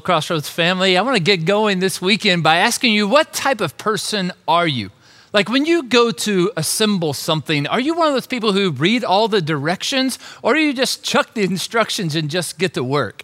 Crossroads 0.00 0.48
family. 0.48 0.96
I 0.96 1.02
want 1.02 1.16
to 1.16 1.22
get 1.22 1.44
going 1.44 1.80
this 1.80 2.00
weekend 2.00 2.42
by 2.42 2.56
asking 2.56 2.92
you 2.92 3.08
what 3.08 3.32
type 3.32 3.60
of 3.60 3.78
person 3.78 4.32
are 4.46 4.66
you? 4.66 4.90
Like 5.32 5.48
when 5.48 5.66
you 5.66 5.82
go 5.82 6.10
to 6.10 6.50
assemble 6.56 7.12
something, 7.12 7.66
are 7.66 7.80
you 7.80 7.94
one 7.94 8.08
of 8.08 8.14
those 8.14 8.26
people 8.26 8.52
who 8.52 8.70
read 8.70 9.04
all 9.04 9.28
the 9.28 9.42
directions 9.42 10.18
or 10.42 10.54
do 10.54 10.60
you 10.60 10.72
just 10.72 11.04
chuck 11.04 11.34
the 11.34 11.42
instructions 11.42 12.16
and 12.16 12.30
just 12.30 12.58
get 12.58 12.74
to 12.74 12.84
work? 12.84 13.22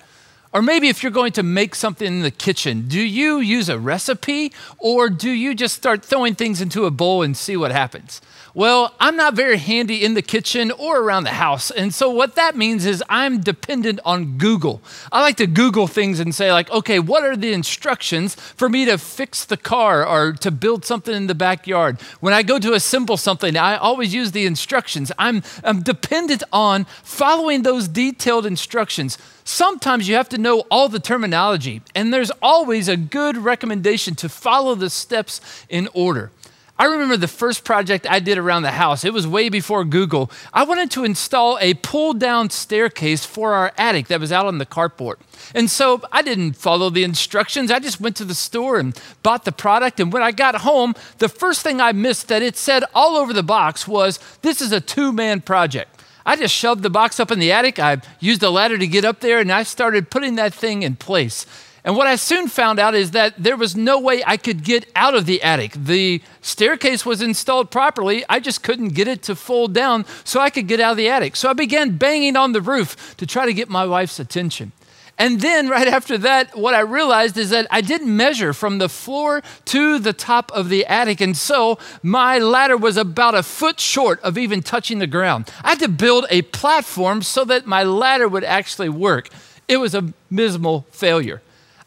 Or 0.53 0.63
maybe 0.63 0.89
if 0.89 1.03
you're 1.03 1.11
going 1.11 1.33
to 1.33 1.43
make 1.43 1.75
something 1.75 2.07
in 2.07 2.23
the 2.23 2.31
kitchen, 2.31 2.87
do 2.87 3.01
you 3.01 3.41
use 3.41 3.69
a 3.69 3.79
recipe 3.79 4.53
or 4.79 5.11
do 5.11 5.31
you 5.31 5.55
just 5.55 5.75
start 5.75 6.05
throwing 6.05 6.37
things 6.37 6.61
into 6.61 6.85
a 6.85 6.93
bowl 6.93 7.23
and 7.23 7.37
see 7.37 7.57
what 7.57 7.73
happens? 7.73 8.21
Well, 8.57 8.95
I'm 9.01 9.17
not 9.17 9.35
very 9.35 9.59
handy 9.59 10.05
in 10.05 10.15
the 10.15 10.23
kitchen 10.23 10.71
or 10.71 11.01
around 11.01 11.25
the 11.25 11.31
house. 11.31 11.73
And 11.73 11.93
so 11.93 12.09
what 12.09 12.37
that 12.37 12.57
means 12.57 12.87
is 12.87 13.03
I'm 13.09 13.41
dependent 13.41 13.99
on 14.05 14.39
Google. 14.39 14.81
I 15.11 15.23
like 15.23 15.37
to 15.39 15.49
Google 15.49 15.89
things 15.89 16.21
and 16.21 16.33
say, 16.33 16.53
like, 16.53 16.71
okay, 16.71 17.01
what 17.01 17.25
are 17.25 17.37
the 17.37 17.53
instructions 17.53 18.37
for 18.37 18.69
me 18.69 18.85
to 18.85 18.97
fix 18.97 19.45
the 19.45 19.57
car 19.57 20.07
or 20.07 20.35
to 20.35 20.53
build 20.53 20.85
something 20.85 21.13
in 21.13 21.27
the 21.27 21.35
backyard? 21.35 22.01
When 22.21 22.33
I 22.33 22.45
go 22.45 22.61
to 22.61 22.75
assemble 22.75 23.17
something, 23.17 23.57
I 23.57 23.75
always 23.75 24.15
use 24.15 24.31
the 24.31 24.47
instructions. 24.47 25.11
I'm, 25.19 25.43
I'm 25.65 25.83
dependent 25.83 26.45
on 26.53 26.85
following 27.03 27.63
those 27.63 27.89
detailed 27.89 28.47
instructions. 28.47 29.19
Sometimes 29.43 30.09
you 30.09 30.15
have 30.15 30.29
to 30.29 30.39
know 30.39 30.61
all 30.71 30.89
the 30.89 31.01
terminology, 31.01 31.83
and 31.93 32.15
there's 32.15 32.31
always 32.41 32.87
a 32.87 32.97
good 32.97 33.37
recommendation 33.37 34.15
to 34.15 34.29
follow 34.29 34.77
the 34.77 34.91
steps 34.91 35.41
in 35.69 35.89
order. 35.93 36.31
I 36.77 36.87
remember 36.87 37.17
the 37.17 37.29
first 37.29 37.63
project 37.63 38.05
I 38.11 38.19
did 38.19 38.37
around 38.37 38.63
the 38.63 38.73
house. 38.73 39.05
It 39.05 39.13
was 39.13 39.29
way 39.29 39.49
before 39.49 39.85
Google. 39.85 40.29
I 40.53 40.65
wanted 40.65 40.91
to 40.93 41.05
install 41.05 41.57
a 41.61 41.75
pull 41.75 42.15
down 42.15 42.51
staircase 42.51 43.25
for 43.25 43.53
our 43.55 43.73
attic 43.79 44.09
that 44.09 44.19
was 44.19 44.33
out 44.33 44.47
on 44.47 44.59
the 44.59 44.67
carport. 44.67 45.17
And 45.55 45.71
so 45.71 46.03
I 46.11 46.23
didn't 46.23 46.55
follow 46.55 46.91
the 46.91 47.05
instructions. 47.05 47.71
I 47.71 47.79
just 47.79 48.01
went 48.01 48.17
to 48.17 48.25
the 48.25 48.35
store 48.35 48.81
and 48.81 49.01
bought 49.23 49.45
the 49.45 49.53
product. 49.53 50.01
And 50.01 50.13
when 50.13 50.25
I 50.25 50.33
got 50.33 50.57
home, 50.57 50.95
the 51.19 51.29
first 51.29 51.63
thing 51.63 51.81
I 51.81 51.93
missed 51.93 52.27
that 52.27 52.43
it 52.43 52.57
said 52.57 52.83
all 52.93 53.17
over 53.17 53.33
the 53.33 53.45
box 53.45 53.87
was 53.87 54.19
this 54.43 54.61
is 54.61 54.73
a 54.73 54.81
two 54.81 55.13
man 55.13 55.43
project. 55.43 56.03
I 56.27 56.35
just 56.35 56.55
shoved 56.55 56.83
the 56.83 56.91
box 56.91 57.21
up 57.21 57.31
in 57.31 57.39
the 57.39 57.53
attic. 57.53 57.79
I 57.79 57.99
used 58.19 58.43
a 58.43 58.51
ladder 58.51 58.79
to 58.79 58.87
get 58.89 59.05
up 59.05 59.21
there 59.21 59.39
and 59.39 59.53
I 59.53 59.63
started 59.63 60.11
putting 60.11 60.35
that 60.37 60.53
thing 60.53 60.83
in 60.83 60.97
place. 60.97 61.47
And 61.85 61.97
what 61.97 62.07
I 62.07 62.17
soon 62.17 62.49
found 62.49 62.79
out 62.79 62.95
is 62.95 63.11
that 63.11 63.35
there 63.37 63.59
was 63.59 63.77
no 63.77 64.01
way 64.01 64.23
I 64.27 64.39
could 64.39 64.65
get 64.65 64.91
out 64.97 65.15
of 65.15 65.27
the 65.27 65.43
attic. 65.43 65.73
The 65.73 66.23
staircase 66.41 67.05
was 67.05 67.21
installed 67.21 67.71
properly. 67.71 68.25
I 68.27 68.41
just 68.41 68.63
couldn't 68.63 68.95
get 68.95 69.07
it 69.07 69.23
to 69.25 69.37
fold 69.37 69.75
down 69.75 70.07
so 70.25 70.41
I 70.41 70.49
could 70.49 70.67
get 70.67 70.81
out 70.81 70.93
of 70.93 70.97
the 70.97 71.11
attic. 71.11 71.37
So 71.37 71.51
I 71.51 71.53
began 71.53 71.99
banging 71.99 72.37
on 72.37 72.53
the 72.53 72.63
roof 72.63 73.15
to 73.19 73.27
try 73.27 73.45
to 73.45 73.53
get 73.53 73.69
my 73.69 73.85
wife's 73.85 74.19
attention. 74.19 74.73
And 75.19 75.43
then, 75.43 75.69
right 75.77 75.87
after 75.87 76.17
that, 76.19 76.57
what 76.57 76.73
I 76.73 76.81
realized 76.81 77.37
is 77.37 77.51
that 77.51 77.67
I 77.71 77.83
didn't 77.83 78.17
measure 78.17 78.55
from 78.55 78.79
the 78.79 78.89
floor 78.89 79.43
to 79.67 79.99
the 79.99 80.15
top 80.15 80.51
of 80.53 80.71
the 80.71 80.87
attic. 80.87 81.21
And 81.21 81.37
so 81.37 81.79
my 82.03 82.39
ladder 82.39 82.79
was 82.79 82.97
about 82.97 83.35
a 83.35 83.43
foot 83.43 83.79
short 83.79 84.21
of 84.23 84.39
even 84.39 84.63
touching 84.63 85.01
the 85.01 85.07
ground. 85.07 85.51
I 85.63 85.71
had 85.71 85.81
to 85.81 85.89
build 85.89 86.25
a 86.31 86.43
platform 86.43 87.21
so 87.21 87.45
that 87.45 87.67
my 87.67 87.83
ladder 87.83 88.27
would 88.27 88.45
actually 88.45 88.89
work. 88.89 89.29
It 89.69 89.77
was 89.77 89.95
a 89.95 90.15
miserable 90.31 90.87
failure. 90.91 91.43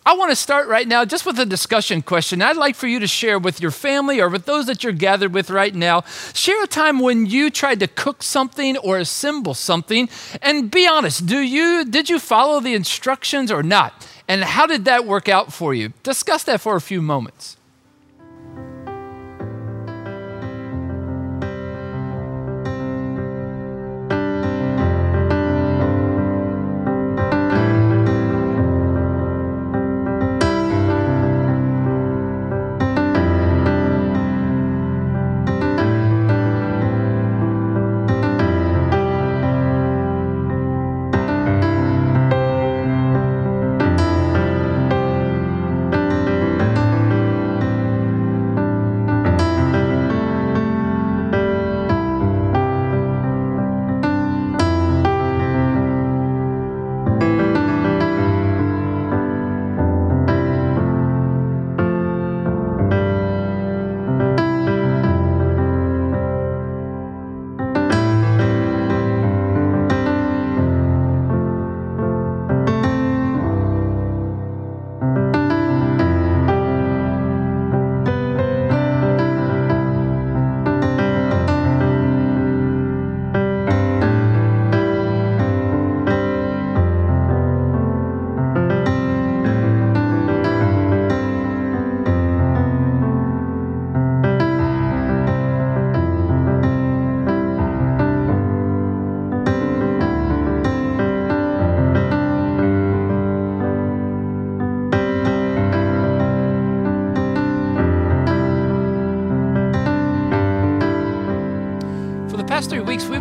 I 0.08 0.14
want 0.14 0.32
to 0.32 0.38
start 0.38 0.70
right 0.70 0.88
now 0.88 1.04
just 1.04 1.26
with 1.26 1.38
a 1.38 1.46
discussion 1.46 2.02
question. 2.02 2.42
I'd 2.42 2.56
like 2.56 2.78
for 2.78 2.88
you 2.88 3.02
to 3.02 3.08
share 3.08 3.38
with 3.38 3.60
your 3.60 3.72
family 3.72 4.22
or 4.22 4.30
with 4.30 4.46
those 4.46 4.66
that 4.68 4.82
you're 4.82 4.94
gathered 4.94 5.34
with 5.34 5.50
right 5.50 5.76
now. 5.76 6.06
Share 6.34 6.64
a 6.64 6.68
time 6.68 7.02
when 7.02 7.26
you 7.26 7.50
tried 7.50 7.82
to 7.82 7.90
cook 7.90 8.24
something 8.24 8.78
or 8.78 9.00
assemble 9.00 9.54
something 9.54 10.08
and 10.42 10.72
be 10.72 10.88
honest, 10.88 11.26
do 11.26 11.40
you 11.40 11.84
did 11.84 12.10
you 12.10 12.20
follow 12.20 12.62
the 12.62 12.74
instructions 12.74 13.52
or 13.52 13.62
not? 13.62 14.08
And 14.30 14.46
how 14.46 14.66
did 14.66 14.86
that 14.86 15.06
work 15.06 15.28
out 15.28 15.52
for 15.52 15.74
you? 15.74 15.92
Discuss 16.04 16.46
that 16.46 16.62
for 16.62 16.78
a 16.78 16.82
few 16.82 17.02
moments. 17.02 17.57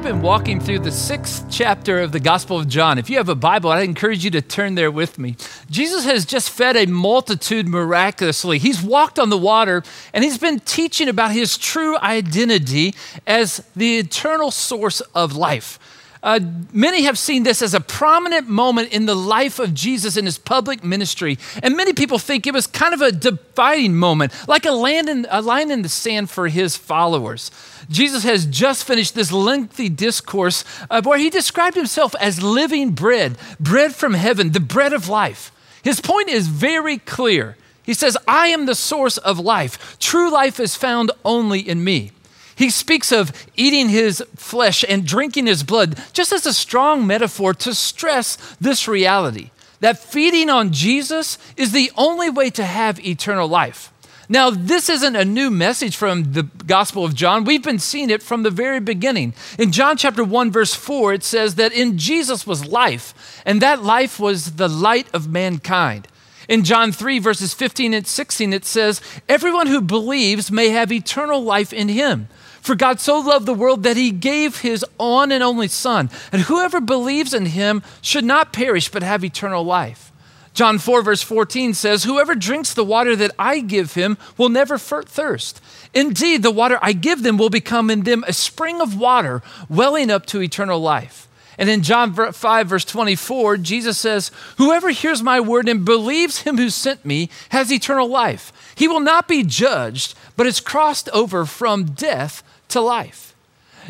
Been 0.07 0.23
walking 0.23 0.61
through 0.61 0.79
the 0.79 0.93
sixth 0.93 1.45
chapter 1.51 2.01
of 2.01 2.13
the 2.13 2.21
Gospel 2.21 2.61
of 2.61 2.69
John. 2.69 2.97
If 2.97 3.11
you 3.11 3.17
have 3.17 3.29
a 3.29 3.35
Bible, 3.35 3.71
I 3.71 3.81
encourage 3.81 4.25
you 4.25 4.31
to 4.31 4.41
turn 4.41 4.77
there 4.77 4.93
with 4.93 5.19
me. 5.19 5.35
Jesus 5.69 6.05
has 6.05 6.25
just 6.25 6.49
fed 6.51 6.77
a 6.77 6.87
multitude 6.87 7.67
miraculously. 7.67 8.61
He's 8.61 8.81
walked 8.81 9.19
on 9.19 9.31
the 9.31 9.37
water 9.37 9.83
and 10.15 10.23
he's 10.23 10.39
been 10.39 10.61
teaching 10.61 11.09
about 11.09 11.33
his 11.33 11.59
true 11.59 11.99
identity 11.99 12.95
as 13.27 13.67
the 13.75 13.99
eternal 13.99 14.53
source 14.53 15.01
of 15.13 15.35
life. 15.35 15.81
Uh, 16.23 16.41
many 16.73 17.03
have 17.03 17.19
seen 17.19 17.43
this 17.43 17.63
as 17.63 17.75
a 17.75 17.81
prominent 17.81 18.49
moment 18.49 18.93
in 18.93 19.07
the 19.07 19.15
life 19.15 19.59
of 19.59 19.75
Jesus 19.75 20.17
in 20.17 20.25
his 20.25 20.39
public 20.39 20.83
ministry. 20.83 21.39
And 21.63 21.77
many 21.77 21.93
people 21.93 22.19
think 22.19 22.47
it 22.47 22.55
was 22.55 22.67
kind 22.67 22.95
of 22.95 23.01
a 23.01 23.13
dividing 23.13 23.95
moment, 23.97 24.33
like 24.49 24.65
a, 24.65 24.71
in, 24.71 25.27
a 25.31 25.43
line 25.43 25.71
in 25.71 25.83
the 25.83 25.89
sand 25.89 26.31
for 26.31 26.49
his 26.49 26.77
followers. 26.77 27.51
Jesus 27.89 28.25
has 28.25 28.47
just 28.47 28.85
finished 28.85 29.15
this 29.15 29.31
lengthy 29.31 29.89
discourse 29.89 30.65
uh, 30.91 31.03
where 31.03 31.19
he 31.19 31.31
described 31.31 31.77
himself 31.77 32.15
as 32.21 32.43
living 32.43 32.91
bread, 32.93 33.37
bread 33.61 33.95
from 33.95 34.15
heaven, 34.15 34.53
the 34.53 34.61
bread 34.61 34.93
of 34.93 35.09
life. 35.09 35.53
His 35.85 36.01
point 36.01 36.29
is 36.29 36.49
very 36.49 36.99
clear. 36.99 37.57
He 37.85 37.95
says, 37.95 38.19
I 38.27 38.49
am 38.49 38.67
the 38.67 38.75
source 38.75 39.17
of 39.19 39.39
life. 39.39 39.97
True 40.01 40.31
life 40.31 40.59
is 40.59 40.75
found 40.75 41.13
only 41.25 41.61
in 41.61 41.85
me. 41.85 42.11
He 42.57 42.71
speaks 42.71 43.13
of 43.13 43.47
eating 43.55 43.91
his 43.91 44.25
flesh 44.35 44.85
and 44.89 45.07
drinking 45.07 45.47
his 45.47 45.63
blood 45.63 46.03
just 46.13 46.33
as 46.33 46.47
a 46.47 46.55
strong 46.55 47.07
metaphor 47.07 47.55
to 47.55 47.75
stress 47.75 48.37
this 48.61 48.89
reality 48.89 49.51
that 49.81 49.99
feeding 49.99 50.49
on 50.49 50.73
Jesus 50.73 51.39
is 51.57 51.73
the 51.73 51.93
only 51.97 52.31
way 52.31 52.51
to 52.51 52.65
have 52.65 53.05
eternal 53.05 53.47
life. 53.47 53.93
Now, 54.29 54.51
this 54.51 54.89
isn't 54.89 55.15
a 55.15 55.25
new 55.25 55.51
message 55.51 55.97
from 55.97 56.33
the 56.33 56.43
Gospel 56.43 57.05
of 57.05 57.15
John. 57.15 57.45
We've 57.45 57.63
been 57.63 57.79
seeing 57.79 58.11
it 58.11 58.23
from 58.23 58.43
the 58.43 58.51
very 58.51 58.81
beginning. 58.81 59.35
In 59.57 59.71
John 59.71 59.97
chapter 59.97 60.25
1, 60.25 60.51
verse 60.51 60.75
4, 60.75 61.15
it 61.15 61.23
says 61.23 61.55
that 61.55 61.73
in 61.73 61.97
Jesus 61.97 62.47
was 62.47 62.67
life, 62.67 63.43
and 63.47 63.63
that 63.63 63.85
life 63.85 64.19
was 64.19 64.57
the 64.57 64.69
light 64.69 65.07
of 65.15 65.31
mankind. 65.31 66.09
In 66.49 66.65
John 66.65 66.91
3, 66.91 67.21
verses 67.21 67.55
15 67.55 67.95
and 67.95 68.07
16, 68.07 68.53
it 68.53 68.65
says, 68.65 69.01
Everyone 69.29 69.69
who 69.69 69.81
believes 69.81 70.51
may 70.51 70.71
have 70.71 70.91
eternal 70.91 71.43
life 71.43 71.73
in 71.73 71.89
him. 71.89 72.29
For 72.67 72.75
God 72.75 72.99
so 72.99 73.21
loved 73.21 73.47
the 73.47 73.55
world 73.55 73.85
that 73.85 73.97
he 73.97 74.11
gave 74.11 74.63
his 74.63 74.85
one 74.97 75.31
and 75.31 75.41
only 75.41 75.69
Son, 75.69 76.11
and 76.33 76.43
whoever 76.43 76.81
believes 76.81 77.33
in 77.33 77.47
him 77.47 77.81
should 78.03 78.25
not 78.25 78.53
perish 78.53 78.89
but 78.89 79.05
have 79.05 79.23
eternal 79.23 79.63
life. 79.63 80.11
John 80.53 80.79
4, 80.79 81.03
verse 81.03 81.23
14 81.23 81.75
says, 81.75 82.03
Whoever 82.03 82.35
drinks 82.35 82.75
the 82.75 82.83
water 82.83 83.15
that 83.15 83.31
I 83.39 83.61
give 83.61 83.95
him 83.95 84.19
will 84.37 84.49
never 84.49 84.79
thirst. 84.79 85.61
Indeed, 85.95 86.43
the 86.43 86.51
water 86.51 86.81
I 86.83 86.93
give 86.93 87.23
them 87.23 87.39
will 87.39 87.51
become 87.51 87.89
in 87.89 88.03
them 88.03 88.25
a 88.27 88.33
spring 88.33 88.81
of 88.81 88.99
water 88.99 89.45
welling 89.69 90.11
up 90.11 90.27
to 90.27 90.43
eternal 90.43 90.81
life. 90.81 91.29
And 91.59 91.71
in 91.71 91.85
John 91.85 92.15
5, 92.33 92.67
verse 92.67 92.85
24, 92.85 93.59
Jesus 93.59 93.97
says, 93.97 94.33
Whoever 94.59 94.91
hears 94.91 95.23
my 95.23 95.39
word 95.39 95.69
and 95.69 95.85
believes 95.85 96.41
him 96.41 96.59
who 96.59 96.71
sent 96.71 97.05
me 97.05 97.31
has 97.51 97.73
eternal 97.73 98.09
life. 98.09 98.53
He 98.75 98.89
will 98.89 98.99
not 98.99 99.29
be 99.29 99.45
judged, 99.45 100.17
but 100.37 100.49
is 100.49 100.59
crossed 100.59 101.09
over 101.11 101.47
from 101.47 101.85
death 101.85 102.43
to 102.69 102.81
life. 102.81 103.35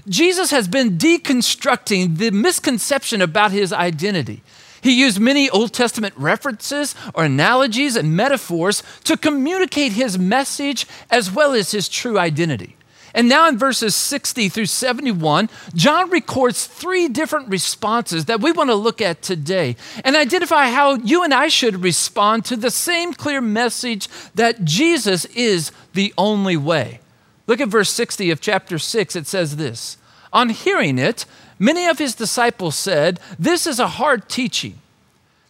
Jesus 0.08 0.50
has 0.50 0.68
been 0.68 0.98
deconstructing 0.98 2.18
the 2.18 2.30
misconception 2.30 3.22
about 3.22 3.52
his 3.52 3.72
identity. 3.72 4.42
He 4.82 5.00
used 5.00 5.18
many 5.18 5.50
Old 5.50 5.72
Testament 5.72 6.14
references 6.16 6.94
or 7.14 7.24
analogies 7.24 7.96
and 7.96 8.16
metaphors 8.16 8.82
to 9.04 9.16
communicate 9.16 9.92
his 9.92 10.18
message 10.18 10.86
as 11.10 11.30
well 11.30 11.54
as 11.54 11.72
his 11.72 11.88
true 11.88 12.18
identity. 12.18 12.76
And 13.16 13.30
now 13.30 13.48
in 13.48 13.56
verses 13.56 13.96
60 13.96 14.50
through 14.50 14.66
71, 14.66 15.48
John 15.74 16.10
records 16.10 16.66
three 16.66 17.08
different 17.08 17.48
responses 17.48 18.26
that 18.26 18.42
we 18.42 18.52
want 18.52 18.68
to 18.68 18.74
look 18.74 19.00
at 19.00 19.22
today 19.22 19.76
and 20.04 20.14
identify 20.14 20.68
how 20.68 20.96
you 20.96 21.24
and 21.24 21.32
I 21.32 21.48
should 21.48 21.82
respond 21.82 22.44
to 22.44 22.56
the 22.56 22.70
same 22.70 23.14
clear 23.14 23.40
message 23.40 24.08
that 24.34 24.64
Jesus 24.64 25.24
is 25.24 25.72
the 25.94 26.12
only 26.18 26.58
way. 26.58 27.00
Look 27.46 27.60
at 27.60 27.68
verse 27.68 27.90
60 27.90 28.30
of 28.30 28.40
chapter 28.40 28.78
6. 28.78 29.16
It 29.16 29.26
says 29.26 29.56
this 29.56 29.98
On 30.32 30.48
hearing 30.48 30.98
it, 30.98 31.26
Many 31.58 31.86
of 31.86 31.98
his 31.98 32.14
disciples 32.14 32.76
said, 32.76 33.20
This 33.38 33.66
is 33.66 33.78
a 33.78 33.88
hard 33.88 34.28
teaching. 34.28 34.78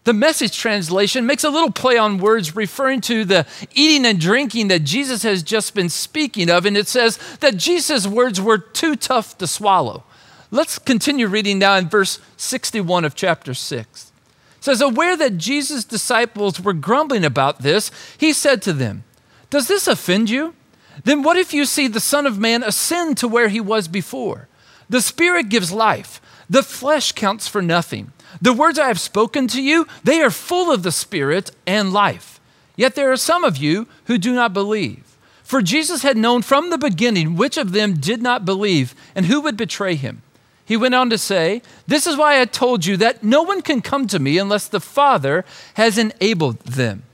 The 0.04 0.12
message 0.12 0.56
translation 0.56 1.26
makes 1.26 1.42
a 1.42 1.50
little 1.50 1.72
play 1.72 1.98
on 1.98 2.18
words 2.18 2.54
referring 2.54 3.00
to 3.02 3.24
the 3.24 3.44
eating 3.74 4.06
and 4.06 4.20
drinking 4.20 4.68
that 4.68 4.84
Jesus 4.84 5.24
has 5.24 5.42
just 5.42 5.74
been 5.74 5.88
speaking 5.88 6.48
of, 6.48 6.64
and 6.64 6.76
it 6.76 6.86
says 6.86 7.18
that 7.40 7.56
Jesus' 7.56 8.06
words 8.06 8.40
were 8.40 8.58
too 8.58 8.94
tough 8.94 9.36
to 9.38 9.48
swallow. 9.48 10.04
Let's 10.52 10.78
continue 10.78 11.26
reading 11.26 11.58
now 11.58 11.74
in 11.74 11.88
verse 11.88 12.20
61 12.36 13.04
of 13.04 13.16
chapter 13.16 13.52
6. 13.52 14.12
It 14.58 14.64
says, 14.64 14.80
Aware 14.80 15.16
that 15.16 15.38
Jesus' 15.38 15.84
disciples 15.84 16.60
were 16.60 16.72
grumbling 16.72 17.24
about 17.24 17.62
this, 17.62 17.90
he 18.16 18.32
said 18.32 18.62
to 18.62 18.72
them, 18.72 19.02
Does 19.50 19.66
this 19.66 19.88
offend 19.88 20.30
you? 20.30 20.54
Then 21.04 21.22
what 21.22 21.36
if 21.36 21.52
you 21.52 21.64
see 21.64 21.88
the 21.88 22.00
Son 22.00 22.26
of 22.26 22.38
Man 22.38 22.62
ascend 22.62 23.18
to 23.18 23.28
where 23.28 23.48
he 23.48 23.60
was 23.60 23.88
before? 23.88 24.48
The 24.88 25.00
Spirit 25.00 25.48
gives 25.48 25.72
life, 25.72 26.20
the 26.48 26.62
flesh 26.62 27.12
counts 27.12 27.48
for 27.48 27.60
nothing. 27.60 28.12
The 28.40 28.52
words 28.52 28.78
I 28.78 28.88
have 28.88 29.00
spoken 29.00 29.48
to 29.48 29.62
you, 29.62 29.86
they 30.04 30.20
are 30.20 30.30
full 30.30 30.72
of 30.72 30.82
the 30.82 30.92
Spirit 30.92 31.50
and 31.66 31.92
life. 31.92 32.40
Yet 32.76 32.94
there 32.94 33.10
are 33.10 33.16
some 33.16 33.44
of 33.44 33.56
you 33.56 33.88
who 34.04 34.18
do 34.18 34.34
not 34.34 34.52
believe. 34.52 35.16
For 35.42 35.62
Jesus 35.62 36.02
had 36.02 36.16
known 36.16 36.42
from 36.42 36.70
the 36.70 36.78
beginning 36.78 37.36
which 37.36 37.56
of 37.56 37.72
them 37.72 37.94
did 37.94 38.20
not 38.20 38.44
believe 38.44 38.94
and 39.14 39.26
who 39.26 39.40
would 39.42 39.56
betray 39.56 39.94
him. 39.94 40.22
He 40.64 40.76
went 40.76 40.96
on 40.96 41.08
to 41.10 41.18
say, 41.18 41.62
This 41.86 42.06
is 42.06 42.16
why 42.16 42.40
I 42.40 42.44
told 42.44 42.84
you 42.84 42.96
that 42.96 43.22
no 43.22 43.42
one 43.42 43.62
can 43.62 43.80
come 43.80 44.08
to 44.08 44.18
me 44.18 44.38
unless 44.38 44.66
the 44.66 44.80
Father 44.80 45.44
has 45.74 45.96
enabled 45.96 46.58
them. 46.60 47.04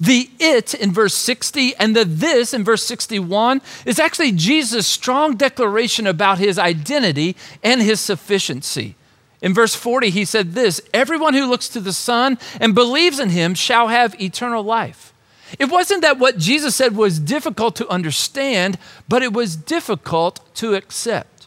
The 0.00 0.30
it 0.38 0.74
in 0.74 0.92
verse 0.92 1.14
60 1.14 1.74
and 1.76 1.94
the 1.96 2.04
this 2.04 2.54
in 2.54 2.64
verse 2.64 2.84
61 2.84 3.60
is 3.84 3.98
actually 3.98 4.32
Jesus' 4.32 4.86
strong 4.86 5.36
declaration 5.36 6.06
about 6.06 6.38
his 6.38 6.58
identity 6.58 7.36
and 7.64 7.82
his 7.82 8.00
sufficiency. 8.00 8.94
In 9.40 9.54
verse 9.54 9.74
40, 9.74 10.10
he 10.10 10.24
said 10.24 10.52
this 10.52 10.80
Everyone 10.92 11.34
who 11.34 11.46
looks 11.46 11.68
to 11.70 11.80
the 11.80 11.92
Son 11.92 12.38
and 12.60 12.74
believes 12.74 13.18
in 13.18 13.30
him 13.30 13.54
shall 13.54 13.88
have 13.88 14.20
eternal 14.20 14.62
life. 14.62 15.12
It 15.58 15.70
wasn't 15.70 16.02
that 16.02 16.18
what 16.18 16.38
Jesus 16.38 16.76
said 16.76 16.94
was 16.94 17.18
difficult 17.18 17.74
to 17.76 17.88
understand, 17.88 18.78
but 19.08 19.22
it 19.22 19.32
was 19.32 19.56
difficult 19.56 20.40
to 20.56 20.74
accept. 20.74 21.37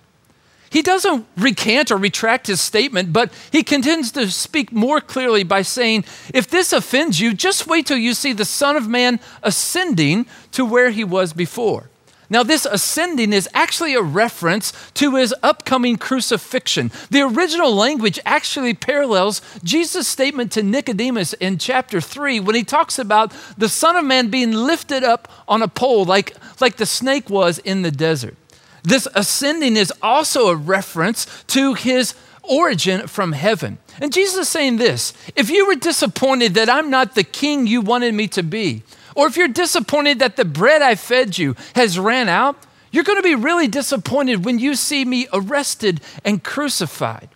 He 0.72 0.82
doesn't 0.82 1.28
recant 1.36 1.92
or 1.92 1.98
retract 1.98 2.48
his 2.48 2.62
statement, 2.62 3.12
but 3.12 3.34
he 3.52 3.62
continues 3.62 4.10
to 4.14 4.32
speak 4.32 4.72
more 4.72 5.02
clearly 5.02 5.44
by 5.44 5.64
saying, 5.64 6.06
If 6.34 6.48
this 6.48 6.72
offends 6.72 7.20
you, 7.20 7.34
just 7.34 7.68
wait 7.68 7.86
till 7.86 7.98
you 7.98 8.14
see 8.14 8.32
the 8.32 8.46
Son 8.46 8.78
of 8.78 8.88
Man 8.88 9.20
ascending 9.44 10.28
to 10.54 10.64
where 10.64 10.92
he 10.92 11.04
was 11.04 11.34
before. 11.34 11.90
Now, 12.30 12.44
this 12.44 12.66
ascending 12.66 13.34
is 13.34 13.50
actually 13.54 13.94
a 13.94 14.02
reference 14.02 14.72
to 14.94 15.18
his 15.18 15.36
upcoming 15.44 15.98
crucifixion. 15.98 16.90
The 17.10 17.24
original 17.24 17.76
language 17.76 18.18
actually 18.26 18.74
parallels 18.74 19.42
Jesus' 19.66 20.08
statement 20.08 20.54
to 20.54 20.64
Nicodemus 20.64 21.34
in 21.34 21.58
chapter 21.58 22.00
3 22.00 22.40
when 22.40 22.56
he 22.56 22.64
talks 22.64 22.98
about 22.98 23.34
the 23.58 23.68
Son 23.68 23.98
of 23.98 24.06
Man 24.06 24.30
being 24.30 24.54
lifted 24.54 25.04
up 25.04 25.30
on 25.50 25.62
a 25.62 25.68
pole 25.68 26.06
like, 26.06 26.34
like 26.62 26.78
the 26.78 26.86
snake 26.86 27.30
was 27.30 27.58
in 27.60 27.82
the 27.82 27.92
desert. 27.92 28.38
This 28.84 29.08
ascending 29.14 29.78
is 29.78 29.94
also 30.02 30.48
a 30.48 30.56
reference 30.56 31.28
to 31.48 31.74
his 31.74 32.16
origin 32.44 33.08
from 33.08 33.34
heaven. 33.34 33.78
And 34.00 34.14
Jesus 34.14 34.40
is 34.40 34.50
saying 34.50 34.78
this 34.78 35.14
if 35.36 35.50
you 35.50 35.68
were 35.68 35.76
disappointed 35.76 36.56
that 36.56 36.70
I'm 36.70 36.90
not 36.90 37.16
the 37.16 37.24
king 37.24 37.68
you 37.68 37.82
wanted 37.82 38.14
me 38.14 38.28
to 38.30 38.44
be, 38.44 38.84
or 39.16 39.28
if 39.28 39.38
you're 39.38 39.48
disappointed 39.48 40.20
that 40.20 40.36
the 40.36 40.46
bread 40.46 40.82
I 40.82 40.96
fed 40.96 41.38
you 41.38 41.56
has 41.76 42.00
ran 42.00 42.30
out, 42.30 42.58
you're 42.92 43.04
going 43.04 43.20
to 43.20 43.24
be 43.24 43.36
really 43.36 43.68
disappointed 43.68 44.44
when 44.44 44.60
you 44.60 44.76
see 44.76 45.06
me 45.06 45.28
arrested 45.32 46.02
and 46.26 46.44
crucified. 46.44 47.30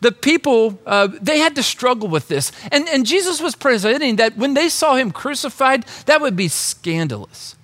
The 0.00 0.12
people, 0.12 0.78
uh, 0.84 1.08
they 1.20 1.38
had 1.38 1.54
to 1.54 1.62
struggle 1.62 2.08
with 2.08 2.28
this. 2.28 2.52
And, 2.70 2.86
and 2.88 3.06
Jesus 3.06 3.40
was 3.40 3.54
presenting 3.54 4.16
that 4.16 4.36
when 4.36 4.52
they 4.52 4.68
saw 4.68 4.96
him 4.96 5.10
crucified, 5.10 5.86
that 6.04 6.20
would 6.20 6.36
be 6.36 6.48
scandalous. 6.48 7.56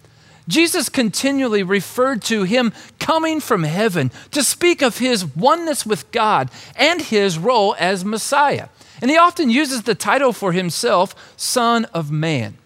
Jesus 0.51 0.89
continually 0.89 1.63
referred 1.63 2.23
to 2.25 2.43
him 2.43 2.73
coming 2.99 3.41
from 3.41 3.63
heaven 3.63 4.11
to 4.33 4.43
speak 4.43 4.83
of 4.83 4.99
his 4.99 5.25
oneness 5.25 5.87
with 5.87 6.11
God 6.11 6.51
and 6.77 7.01
his 7.01 7.39
role 7.39 7.75
as 7.79 8.05
Messiah. 8.05 8.69
And 9.01 9.11
he 9.11 9.17
often 9.17 9.49
uses 9.49 9.83
the 9.83 9.95
title 9.95 10.33
for 10.33 10.53
himself, 10.53 11.35
Son 11.37 11.87
of 11.87 12.11
Man. 12.11 12.59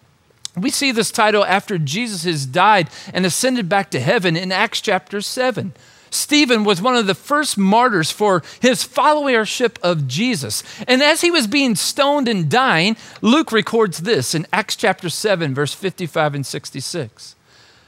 We 0.57 0.69
see 0.69 0.91
this 0.91 1.11
title 1.11 1.45
after 1.45 1.77
Jesus 1.77 2.23
has 2.23 2.45
died 2.45 2.89
and 3.13 3.25
ascended 3.25 3.69
back 3.69 3.91
to 3.91 3.99
heaven 3.99 4.35
in 4.35 4.51
Acts 4.51 4.81
chapter 4.81 5.21
7. 5.21 5.73
Stephen 6.09 6.63
was 6.63 6.81
one 6.81 6.95
of 6.95 7.07
the 7.07 7.15
first 7.15 7.57
martyrs 7.57 8.09
for 8.09 8.41
his 8.61 8.87
followership 8.87 9.77
of 9.81 10.07
Jesus. 10.07 10.63
And 10.87 11.03
as 11.03 11.21
he 11.21 11.29
was 11.29 11.45
being 11.45 11.75
stoned 11.75 12.27
and 12.27 12.49
dying, 12.49 12.95
Luke 13.21 13.51
records 13.51 13.99
this 13.99 14.33
in 14.33 14.47
Acts 14.53 14.77
chapter 14.77 15.09
7, 15.09 15.53
verse 15.53 15.73
55 15.73 16.35
and 16.35 16.45
66. 16.45 17.35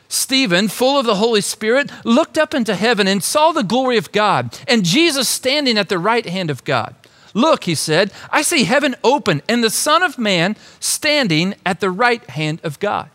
Stephen, 0.10 0.68
full 0.68 1.00
of 1.00 1.06
the 1.06 1.16
Holy 1.16 1.42
Spirit, 1.42 1.92
looked 2.06 2.38
up 2.38 2.54
into 2.54 2.76
heaven 2.76 3.08
and 3.08 3.24
saw 3.24 3.52
the 3.52 3.64
glory 3.64 3.98
of 3.98 4.12
God 4.12 4.58
and 4.68 4.86
Jesus 4.86 5.28
standing 5.28 5.78
at 5.78 5.90
the 5.90 6.00
right 6.00 6.26
hand 6.26 6.50
of 6.50 6.64
God. 6.64 6.96
Look, 7.34 7.66
he 7.66 7.76
said, 7.76 8.12
I 8.32 8.42
see 8.42 8.64
heaven 8.64 8.96
open 9.04 9.42
and 9.48 9.64
the 9.64 9.70
Son 9.70 10.02
of 10.02 10.18
Man 10.18 10.56
standing 10.80 11.56
at 11.66 11.82
the 11.82 11.92
right 11.92 12.28
hand 12.30 12.62
of 12.64 12.80
God. 12.80 13.10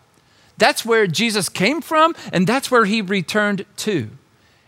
That's 0.58 0.84
where 0.84 1.06
Jesus 1.08 1.48
came 1.48 1.80
from, 1.80 2.14
and 2.32 2.46
that's 2.46 2.70
where 2.70 2.84
he 2.84 3.02
returned 3.02 3.64
to. 3.78 4.10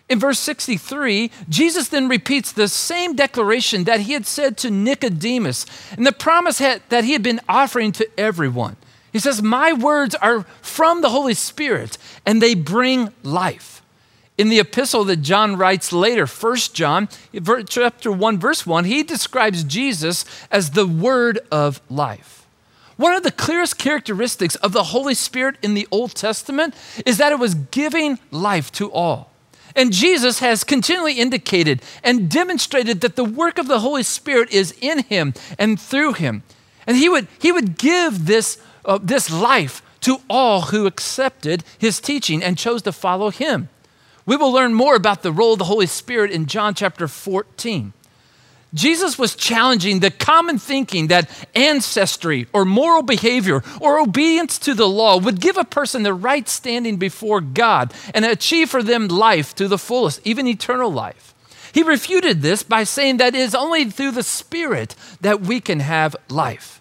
In 0.08 0.18
verse 0.18 0.38
63, 0.40 1.30
Jesus 1.48 1.88
then 1.88 2.08
repeats 2.08 2.52
the 2.52 2.68
same 2.68 3.14
declaration 3.14 3.84
that 3.84 4.00
he 4.00 4.12
had 4.12 4.26
said 4.26 4.56
to 4.58 4.70
Nicodemus 4.70 5.66
and 5.92 6.06
the 6.06 6.12
promise 6.12 6.58
that 6.58 7.04
he 7.04 7.12
had 7.12 7.22
been 7.22 7.40
offering 7.48 7.92
to 7.92 8.08
everyone. 8.18 8.76
He 9.14 9.20
says, 9.20 9.40
My 9.40 9.72
words 9.72 10.16
are 10.16 10.42
from 10.60 11.00
the 11.00 11.08
Holy 11.08 11.34
Spirit 11.34 11.98
and 12.26 12.42
they 12.42 12.54
bring 12.54 13.14
life. 13.22 13.80
In 14.36 14.48
the 14.48 14.58
epistle 14.58 15.04
that 15.04 15.18
John 15.18 15.56
writes 15.56 15.92
later, 15.92 16.26
1 16.26 16.56
John, 16.72 17.08
chapter 17.68 18.10
1, 18.10 18.38
verse 18.40 18.66
1, 18.66 18.84
he 18.86 19.04
describes 19.04 19.62
Jesus 19.62 20.24
as 20.50 20.72
the 20.72 20.88
word 20.88 21.38
of 21.52 21.80
life. 21.88 22.44
One 22.96 23.14
of 23.14 23.22
the 23.22 23.30
clearest 23.30 23.78
characteristics 23.78 24.56
of 24.56 24.72
the 24.72 24.82
Holy 24.82 25.14
Spirit 25.14 25.58
in 25.62 25.74
the 25.74 25.86
Old 25.92 26.16
Testament 26.16 26.74
is 27.06 27.16
that 27.18 27.30
it 27.30 27.38
was 27.38 27.54
giving 27.54 28.18
life 28.32 28.72
to 28.72 28.90
all. 28.90 29.30
And 29.76 29.92
Jesus 29.92 30.40
has 30.40 30.64
continually 30.64 31.20
indicated 31.20 31.82
and 32.02 32.28
demonstrated 32.28 33.00
that 33.02 33.14
the 33.14 33.24
work 33.24 33.58
of 33.58 33.68
the 33.68 33.78
Holy 33.78 34.02
Spirit 34.02 34.50
is 34.50 34.74
in 34.80 35.04
him 35.04 35.34
and 35.56 35.78
through 35.78 36.14
him. 36.14 36.42
And 36.84 36.96
he 36.96 37.08
would, 37.08 37.28
he 37.38 37.52
would 37.52 37.78
give 37.78 38.26
this 38.26 38.58
uh, 38.84 38.98
this 39.02 39.30
life 39.30 39.82
to 40.00 40.20
all 40.28 40.62
who 40.62 40.86
accepted 40.86 41.64
his 41.78 42.00
teaching 42.00 42.42
and 42.42 42.58
chose 42.58 42.82
to 42.82 42.92
follow 42.92 43.30
him. 43.30 43.68
We 44.26 44.36
will 44.36 44.52
learn 44.52 44.74
more 44.74 44.94
about 44.94 45.22
the 45.22 45.32
role 45.32 45.54
of 45.54 45.58
the 45.58 45.64
Holy 45.64 45.86
Spirit 45.86 46.30
in 46.30 46.46
John 46.46 46.74
chapter 46.74 47.08
14. 47.08 47.92
Jesus 48.74 49.16
was 49.16 49.36
challenging 49.36 50.00
the 50.00 50.10
common 50.10 50.58
thinking 50.58 51.06
that 51.06 51.30
ancestry 51.54 52.48
or 52.52 52.64
moral 52.64 53.02
behavior 53.02 53.62
or 53.80 54.00
obedience 54.00 54.58
to 54.58 54.74
the 54.74 54.88
law 54.88 55.16
would 55.16 55.40
give 55.40 55.56
a 55.56 55.64
person 55.64 56.02
the 56.02 56.12
right 56.12 56.48
standing 56.48 56.96
before 56.96 57.40
God 57.40 57.94
and 58.12 58.24
achieve 58.24 58.70
for 58.70 58.82
them 58.82 59.06
life 59.06 59.54
to 59.56 59.68
the 59.68 59.78
fullest, 59.78 60.20
even 60.24 60.48
eternal 60.48 60.92
life. 60.92 61.34
He 61.72 61.82
refuted 61.82 62.42
this 62.42 62.62
by 62.62 62.84
saying 62.84 63.18
that 63.18 63.34
it 63.34 63.40
is 63.40 63.54
only 63.54 63.84
through 63.86 64.12
the 64.12 64.22
Spirit 64.22 64.96
that 65.20 65.40
we 65.40 65.60
can 65.60 65.80
have 65.80 66.16
life. 66.28 66.80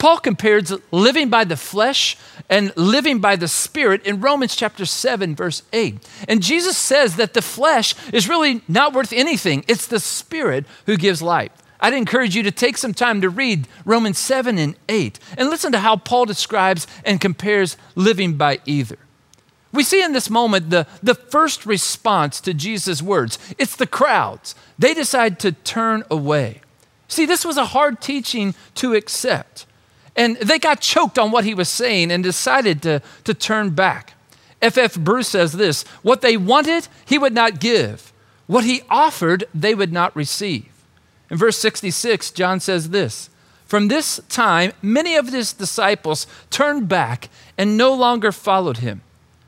Paul 0.00 0.18
compares 0.18 0.72
living 0.90 1.28
by 1.28 1.44
the 1.44 1.58
flesh 1.58 2.16
and 2.48 2.74
living 2.74 3.18
by 3.18 3.36
the 3.36 3.46
spirit 3.46 4.04
in 4.06 4.22
Romans 4.22 4.56
chapter 4.56 4.86
7, 4.86 5.36
verse 5.36 5.62
8. 5.74 5.98
And 6.26 6.42
Jesus 6.42 6.78
says 6.78 7.16
that 7.16 7.34
the 7.34 7.42
flesh 7.42 7.94
is 8.10 8.26
really 8.26 8.62
not 8.66 8.94
worth 8.94 9.12
anything, 9.12 9.62
it's 9.68 9.86
the 9.86 10.00
spirit 10.00 10.64
who 10.86 10.96
gives 10.96 11.20
life. 11.20 11.52
I'd 11.80 11.92
encourage 11.92 12.34
you 12.34 12.42
to 12.44 12.50
take 12.50 12.78
some 12.78 12.94
time 12.94 13.20
to 13.20 13.28
read 13.28 13.68
Romans 13.84 14.18
7 14.18 14.56
and 14.56 14.74
8 14.88 15.18
and 15.36 15.50
listen 15.50 15.70
to 15.72 15.80
how 15.80 15.96
Paul 15.96 16.24
describes 16.24 16.86
and 17.04 17.20
compares 17.20 17.76
living 17.94 18.38
by 18.38 18.60
either. 18.64 18.98
We 19.70 19.82
see 19.82 20.02
in 20.02 20.14
this 20.14 20.30
moment 20.30 20.70
the, 20.70 20.86
the 21.02 21.14
first 21.14 21.66
response 21.66 22.40
to 22.40 22.54
Jesus' 22.54 23.02
words. 23.02 23.38
It's 23.58 23.76
the 23.76 23.86
crowds. 23.86 24.54
They 24.78 24.94
decide 24.94 25.38
to 25.40 25.52
turn 25.52 26.04
away. 26.10 26.62
See, 27.06 27.26
this 27.26 27.44
was 27.44 27.58
a 27.58 27.66
hard 27.66 28.00
teaching 28.00 28.54
to 28.76 28.94
accept. 28.94 29.66
And 30.20 30.36
they 30.36 30.58
got 30.58 30.82
choked 30.82 31.18
on 31.18 31.30
what 31.30 31.46
he 31.46 31.54
was 31.54 31.70
saying 31.70 32.12
and 32.12 32.22
decided 32.22 32.82
to, 32.82 33.00
to 33.24 33.32
turn 33.32 33.70
back. 33.70 34.12
F.F. 34.60 34.96
Bruce 34.96 35.28
says 35.28 35.52
this 35.52 35.82
What 36.02 36.20
they 36.20 36.36
wanted, 36.36 36.88
he 37.06 37.16
would 37.16 37.32
not 37.32 37.58
give. 37.58 38.12
What 38.46 38.64
he 38.64 38.82
offered, 38.90 39.44
they 39.54 39.74
would 39.74 39.94
not 39.94 40.14
receive. 40.14 40.66
In 41.30 41.38
verse 41.38 41.56
66, 41.56 42.32
John 42.32 42.60
says 42.60 42.90
this 42.90 43.30
From 43.64 43.88
this 43.88 44.20
time, 44.28 44.72
many 44.82 45.16
of 45.16 45.32
his 45.32 45.54
disciples 45.54 46.26
turned 46.50 46.86
back 46.86 47.30
and 47.56 47.78
no 47.78 47.94
longer 47.94 48.30
followed 48.30 48.76
him. 48.76 49.00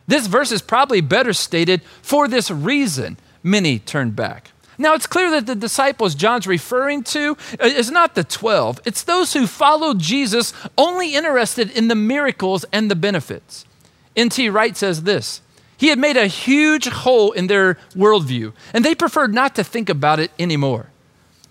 This 0.07 0.27
verse 0.27 0.53
is 0.53 0.63
probably 0.63 1.03
better 1.03 1.35
stated 1.35 1.83
for 2.01 2.29
this 2.29 2.51
reason 2.51 3.19
many 3.43 3.79
turned 3.79 4.17
back. 4.17 4.52
Now, 4.83 4.95
it's 4.95 5.07
clear 5.07 5.31
that 5.31 5.47
the 5.47 5.55
disciples 5.55 6.17
John's 6.17 6.45
referring 6.45 7.05
to 7.05 7.37
uh, 7.61 7.67
is 7.67 7.89
not 7.89 8.17
the 8.17 8.25
12, 8.25 8.81
it's 8.85 9.05
those 9.05 9.33
who 9.33 9.47
followed 9.47 10.01
Jesus 10.01 10.53
only 10.77 11.15
interested 11.15 11.71
in 11.71 11.87
the 11.87 11.95
miracles 11.95 12.65
and 12.73 12.91
the 12.91 12.97
benefits. 12.97 13.65
N.T. 14.17 14.49
Wright 14.49 14.77
says 14.77 15.05
this 15.05 15.41
He 15.77 15.87
had 15.87 16.01
made 16.01 16.17
a 16.17 16.27
huge 16.27 16.89
hole 16.89 17.31
in 17.31 17.47
their 17.47 17.75
worldview, 17.95 18.55
and 18.75 18.85
they 18.85 18.97
preferred 18.97 19.33
not 19.33 19.55
to 19.55 19.63
think 19.63 19.89
about 19.89 20.19
it 20.19 20.33
anymore. 20.37 20.89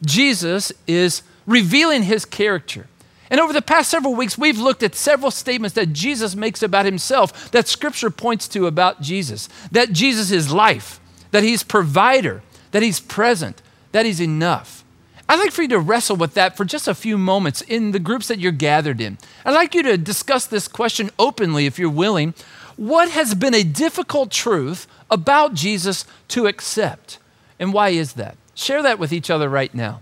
Jesus 0.03 0.73
is 0.85 1.23
revealing 1.47 2.03
his 2.03 2.25
character. 2.25 2.87
And 3.29 3.39
over 3.39 3.53
the 3.53 3.61
past 3.61 3.89
several 3.89 4.13
weeks, 4.13 4.37
we've 4.37 4.59
looked 4.59 4.83
at 4.83 4.93
several 4.93 5.31
statements 5.31 5.73
that 5.75 5.93
Jesus 5.93 6.35
makes 6.35 6.61
about 6.61 6.83
himself 6.83 7.49
that 7.51 7.69
scripture 7.69 8.09
points 8.09 8.49
to 8.49 8.67
about 8.67 9.01
Jesus 9.01 9.47
that 9.71 9.93
Jesus 9.93 10.31
is 10.31 10.51
life, 10.51 10.99
that 11.31 11.43
he's 11.43 11.63
provider, 11.63 12.41
that 12.71 12.83
he's 12.83 12.99
present, 12.99 13.61
that 13.91 14.05
he's 14.05 14.21
enough. 14.21 14.83
I'd 15.29 15.39
like 15.39 15.51
for 15.51 15.61
you 15.61 15.69
to 15.69 15.79
wrestle 15.79 16.17
with 16.17 16.33
that 16.33 16.57
for 16.57 16.65
just 16.65 16.87
a 16.87 16.93
few 16.93 17.17
moments 17.17 17.61
in 17.61 17.91
the 17.91 17.99
groups 17.99 18.27
that 18.27 18.39
you're 18.39 18.51
gathered 18.51 18.99
in. 18.99 19.17
I'd 19.45 19.53
like 19.53 19.73
you 19.73 19.83
to 19.83 19.97
discuss 19.97 20.45
this 20.45 20.67
question 20.67 21.09
openly 21.17 21.65
if 21.65 21.79
you're 21.79 21.89
willing. 21.89 22.33
What 22.75 23.09
has 23.11 23.33
been 23.33 23.53
a 23.53 23.63
difficult 23.63 24.31
truth 24.31 24.87
about 25.09 25.53
Jesus 25.53 26.05
to 26.29 26.47
accept? 26.47 27.17
And 27.59 27.71
why 27.71 27.89
is 27.89 28.13
that? 28.13 28.35
Share 28.55 28.81
that 28.83 28.99
with 28.99 29.13
each 29.13 29.29
other 29.29 29.47
right 29.47 29.73
now. 29.73 30.01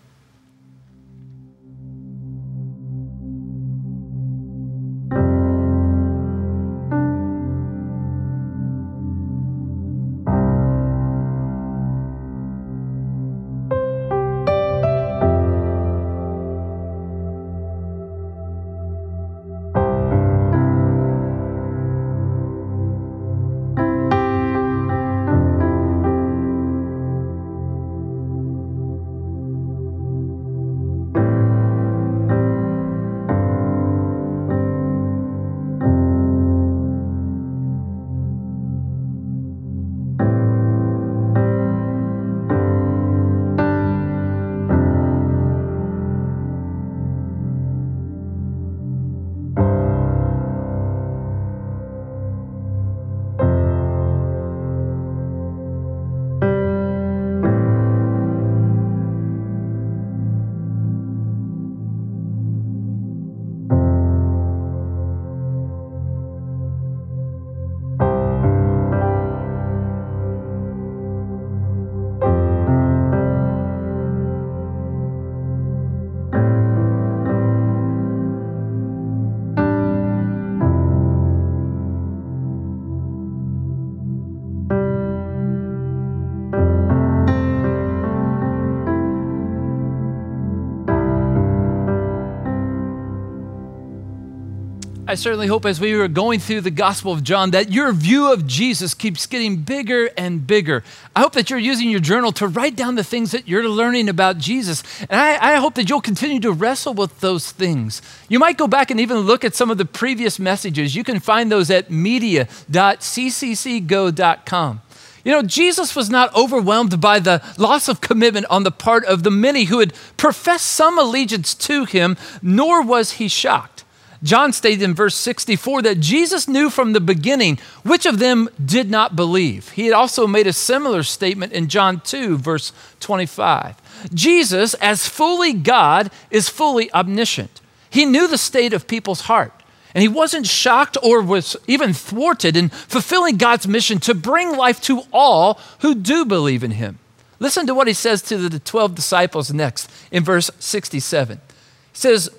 I 95.09 95.15
certainly 95.15 95.47
hope 95.47 95.65
as 95.65 95.81
we 95.81 95.95
were 95.95 96.07
going 96.07 96.39
through 96.39 96.61
the 96.61 96.69
Gospel 96.69 97.11
of 97.11 97.23
John 97.23 97.49
that 97.49 97.71
your 97.71 97.91
view 97.93 98.31
of 98.31 98.45
Jesus 98.45 98.93
keeps 98.93 99.25
getting 99.25 99.63
bigger 99.63 100.11
and 100.15 100.45
bigger. 100.45 100.83
I 101.15 101.21
hope 101.21 101.33
that 101.33 101.49
you're 101.49 101.57
using 101.57 101.89
your 101.89 101.99
journal 101.99 102.31
to 102.33 102.47
write 102.47 102.75
down 102.75 102.93
the 102.93 103.03
things 103.03 103.31
that 103.31 103.47
you're 103.47 103.67
learning 103.67 104.07
about 104.07 104.37
Jesus. 104.37 104.83
And 105.09 105.19
I, 105.19 105.53
I 105.53 105.55
hope 105.55 105.73
that 105.75 105.89
you'll 105.89 105.99
continue 105.99 106.39
to 106.41 106.51
wrestle 106.51 106.93
with 106.93 107.21
those 107.21 107.51
things. 107.51 108.03
You 108.27 108.37
might 108.37 108.59
go 108.59 108.67
back 108.67 108.91
and 108.91 108.99
even 108.99 109.21
look 109.21 109.43
at 109.43 109.55
some 109.55 109.71
of 109.71 109.79
the 109.79 109.85
previous 109.85 110.37
messages. 110.37 110.95
You 110.95 111.03
can 111.03 111.19
find 111.19 111.51
those 111.51 111.71
at 111.71 111.89
media.cccgo.com. 111.89 114.81
You 115.25 115.31
know, 115.31 115.41
Jesus 115.41 115.95
was 115.95 116.11
not 116.11 116.35
overwhelmed 116.35 117.01
by 117.01 117.17
the 117.17 117.41
loss 117.57 117.89
of 117.89 117.99
commitment 117.99 118.45
on 118.51 118.61
the 118.61 118.69
part 118.69 119.05
of 119.05 119.23
the 119.23 119.31
many 119.31 119.63
who 119.63 119.79
had 119.79 119.95
professed 120.17 120.67
some 120.67 120.99
allegiance 120.99 121.55
to 121.55 121.85
him, 121.85 122.15
nor 122.43 122.83
was 122.83 123.13
he 123.13 123.27
shocked. 123.27 123.85
John 124.21 124.51
stated 124.51 124.83
in 124.83 124.93
verse 124.93 125.15
64 125.15 125.83
that 125.83 125.99
Jesus 125.99 126.47
knew 126.47 126.69
from 126.69 126.91
the 126.91 126.99
beginning 126.99 127.57
which 127.83 128.05
of 128.05 128.19
them 128.19 128.49
did 128.63 128.89
not 128.89 129.15
believe. 129.15 129.69
He 129.69 129.85
had 129.85 129.93
also 129.93 130.27
made 130.27 130.47
a 130.47 130.53
similar 130.53 131.03
statement 131.03 131.53
in 131.53 131.69
John 131.69 132.01
2, 132.01 132.37
verse 132.37 132.73
25. 132.99 134.11
Jesus, 134.13 134.73
as 134.75 135.07
fully 135.07 135.53
God, 135.53 136.11
is 136.29 136.49
fully 136.49 136.91
omniscient. 136.93 137.61
He 137.89 138.05
knew 138.05 138.27
the 138.27 138.37
state 138.37 138.73
of 138.73 138.87
people's 138.87 139.21
heart. 139.21 139.53
And 139.95 140.01
he 140.01 140.07
wasn't 140.07 140.45
shocked 140.45 140.97
or 141.01 141.21
was 141.21 141.55
even 141.65 141.93
thwarted 141.93 142.55
in 142.55 142.69
fulfilling 142.69 143.37
God's 143.37 143.67
mission 143.67 143.99
to 143.99 144.13
bring 144.13 144.55
life 144.55 144.79
to 144.81 145.03
all 145.11 145.59
who 145.79 145.95
do 145.95 146.25
believe 146.25 146.63
in 146.63 146.71
him. 146.71 146.99
Listen 147.39 147.65
to 147.67 147.73
what 147.73 147.87
he 147.87 147.93
says 147.93 148.21
to 148.23 148.49
the 148.49 148.59
12 148.59 148.93
disciples 148.93 149.51
next 149.51 149.89
in 150.11 150.23
verse 150.23 150.51
67. 150.59 151.37
He 151.37 151.97
says, 151.97 152.29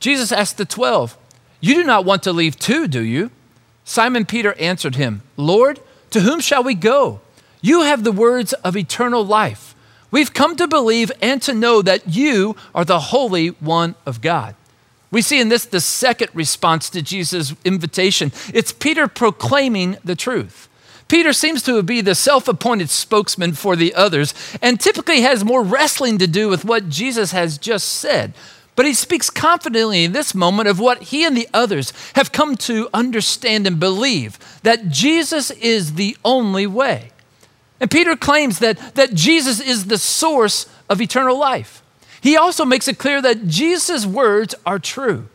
Jesus 0.00 0.32
asked 0.32 0.56
the 0.56 0.64
12, 0.64 1.16
You 1.60 1.74
do 1.74 1.84
not 1.84 2.04
want 2.04 2.22
to 2.24 2.32
leave 2.32 2.58
too, 2.58 2.86
do 2.88 3.00
you? 3.00 3.30
Simon 3.84 4.24
Peter 4.24 4.54
answered 4.58 4.96
him, 4.96 5.22
Lord, 5.36 5.80
to 6.10 6.20
whom 6.20 6.40
shall 6.40 6.62
we 6.62 6.74
go? 6.74 7.20
You 7.60 7.82
have 7.82 8.04
the 8.04 8.12
words 8.12 8.52
of 8.52 8.76
eternal 8.76 9.24
life. 9.24 9.74
We've 10.10 10.32
come 10.32 10.56
to 10.56 10.68
believe 10.68 11.12
and 11.20 11.42
to 11.42 11.52
know 11.52 11.82
that 11.82 12.08
you 12.08 12.56
are 12.74 12.84
the 12.84 13.00
Holy 13.00 13.48
One 13.48 13.94
of 14.06 14.20
God. 14.20 14.54
We 15.10 15.22
see 15.22 15.40
in 15.40 15.48
this 15.48 15.64
the 15.64 15.80
second 15.80 16.30
response 16.34 16.90
to 16.90 17.02
Jesus' 17.02 17.54
invitation. 17.64 18.32
It's 18.52 18.72
Peter 18.72 19.08
proclaiming 19.08 19.96
the 20.04 20.14
truth. 20.14 20.68
Peter 21.08 21.32
seems 21.32 21.62
to 21.62 21.82
be 21.82 22.02
the 22.02 22.14
self 22.14 22.48
appointed 22.48 22.90
spokesman 22.90 23.54
for 23.54 23.74
the 23.74 23.94
others 23.94 24.34
and 24.60 24.78
typically 24.78 25.22
has 25.22 25.44
more 25.44 25.62
wrestling 25.62 26.18
to 26.18 26.26
do 26.26 26.48
with 26.48 26.64
what 26.64 26.90
Jesus 26.90 27.32
has 27.32 27.56
just 27.56 27.88
said. 27.88 28.34
But 28.78 28.86
he 28.86 28.94
speaks 28.94 29.28
confidently 29.28 30.04
in 30.04 30.12
this 30.12 30.36
moment 30.36 30.68
of 30.68 30.78
what 30.78 31.02
he 31.02 31.24
and 31.24 31.36
the 31.36 31.48
others 31.52 31.92
have 32.14 32.30
come 32.30 32.56
to 32.58 32.88
understand 32.94 33.66
and 33.66 33.80
believe 33.80 34.38
that 34.62 34.88
Jesus 34.88 35.50
is 35.50 35.94
the 35.94 36.16
only 36.24 36.64
way. 36.64 37.10
And 37.80 37.90
Peter 37.90 38.14
claims 38.14 38.60
that, 38.60 38.94
that 38.94 39.14
Jesus 39.14 39.58
is 39.58 39.86
the 39.86 39.98
source 39.98 40.68
of 40.88 41.00
eternal 41.00 41.36
life. 41.36 41.82
He 42.20 42.36
also 42.36 42.64
makes 42.64 42.86
it 42.86 42.98
clear 42.98 43.20
that 43.20 43.48
Jesus' 43.48 44.06
words 44.06 44.54
are 44.64 44.78
true. 44.78 45.26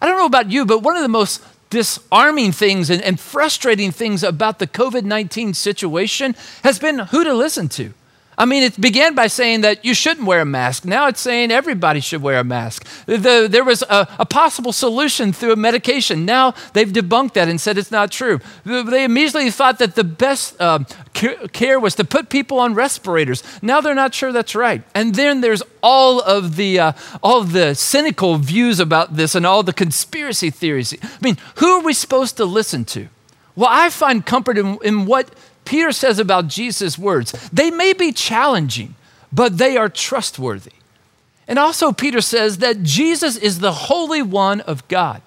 I 0.00 0.06
don't 0.06 0.16
know 0.16 0.26
about 0.26 0.52
you, 0.52 0.64
but 0.64 0.84
one 0.84 0.94
of 0.94 1.02
the 1.02 1.08
most 1.08 1.44
disarming 1.70 2.52
things 2.52 2.90
and, 2.90 3.02
and 3.02 3.18
frustrating 3.18 3.90
things 3.90 4.22
about 4.22 4.60
the 4.60 4.68
COVID 4.68 5.02
19 5.02 5.54
situation 5.54 6.36
has 6.62 6.78
been 6.78 7.00
who 7.00 7.24
to 7.24 7.34
listen 7.34 7.68
to. 7.70 7.92
I 8.36 8.44
mean, 8.44 8.62
it 8.62 8.80
began 8.80 9.14
by 9.14 9.28
saying 9.28 9.60
that 9.62 9.84
you 9.84 9.94
shouldn't 9.94 10.26
wear 10.26 10.40
a 10.40 10.44
mask. 10.44 10.84
Now 10.84 11.08
it's 11.08 11.20
saying 11.20 11.50
everybody 11.50 12.00
should 12.00 12.22
wear 12.22 12.40
a 12.40 12.44
mask. 12.44 12.86
The, 13.06 13.46
there 13.50 13.64
was 13.64 13.82
a, 13.82 14.08
a, 14.18 14.26
possible 14.26 14.72
solution 14.72 15.32
through 15.32 15.52
a 15.52 15.56
medication. 15.56 16.24
Now 16.24 16.54
they've 16.72 16.88
debunked 16.88 17.34
that 17.34 17.48
and 17.48 17.60
said 17.60 17.78
it's 17.78 17.90
not 17.90 18.10
true. 18.10 18.40
They 18.64 19.04
immediately 19.04 19.50
thought 19.50 19.78
that 19.78 19.94
the 19.94 20.04
best 20.04 20.60
uh, 20.60 20.80
care 21.12 21.78
was 21.78 21.94
to 21.96 22.04
put 22.04 22.28
people 22.28 22.58
on 22.58 22.74
respirators. 22.74 23.42
Now 23.62 23.80
they're 23.80 23.94
not 23.94 24.14
sure 24.14 24.32
that's 24.32 24.54
right. 24.54 24.82
And 24.94 25.14
then 25.14 25.40
there's 25.40 25.62
all 25.82 26.20
of 26.20 26.56
the 26.56 26.80
uh, 26.80 26.92
all 27.22 27.40
of 27.42 27.52
the 27.52 27.74
cynical 27.74 28.36
views 28.36 28.80
about 28.80 29.16
this 29.16 29.34
and 29.34 29.46
all 29.46 29.62
the 29.62 29.72
conspiracy 29.72 30.50
theories. 30.50 30.94
I 31.02 31.18
mean, 31.20 31.36
who 31.56 31.78
are 31.78 31.82
we 31.82 31.92
supposed 31.92 32.36
to 32.38 32.44
listen 32.44 32.84
to? 32.86 33.08
Well, 33.56 33.68
I 33.70 33.90
find 33.90 34.26
comfort 34.26 34.58
in, 34.58 34.78
in 34.82 35.06
what 35.06 35.30
Peter 35.64 35.92
says 35.92 36.18
about 36.18 36.48
Jesus' 36.48 36.98
words. 36.98 37.32
They 37.52 37.70
may 37.70 37.92
be 37.92 38.12
challenging, 38.12 38.94
but 39.32 39.58
they 39.58 39.76
are 39.76 39.88
trustworthy. 39.88 40.72
And 41.46 41.58
also, 41.58 41.92
Peter 41.92 42.20
says 42.20 42.58
that 42.58 42.82
Jesus 42.82 43.36
is 43.36 43.58
the 43.58 43.72
Holy 43.72 44.22
One 44.22 44.60
of 44.62 44.86
God. 44.88 45.20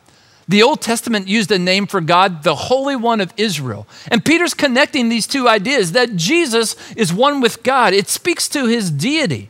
The 0.49 0.63
Old 0.63 0.81
Testament 0.81 1.27
used 1.27 1.51
a 1.51 1.59
name 1.59 1.87
for 1.87 1.99
God, 1.99 2.43
the 2.43 2.55
Holy 2.55 2.95
One 2.95 3.19
of 3.19 3.33
Israel. 3.37 3.85
And 4.09 4.23
Peter's 4.23 4.53
connecting 4.53 5.09
these 5.09 5.27
two 5.27 5.47
ideas 5.47 5.91
that 5.91 6.15
Jesus 6.15 6.75
is 6.93 7.13
one 7.13 7.41
with 7.41 7.63
God. 7.63 7.93
It 7.93 8.07
speaks 8.07 8.47
to 8.49 8.65
his 8.65 8.89
deity. 8.89 9.49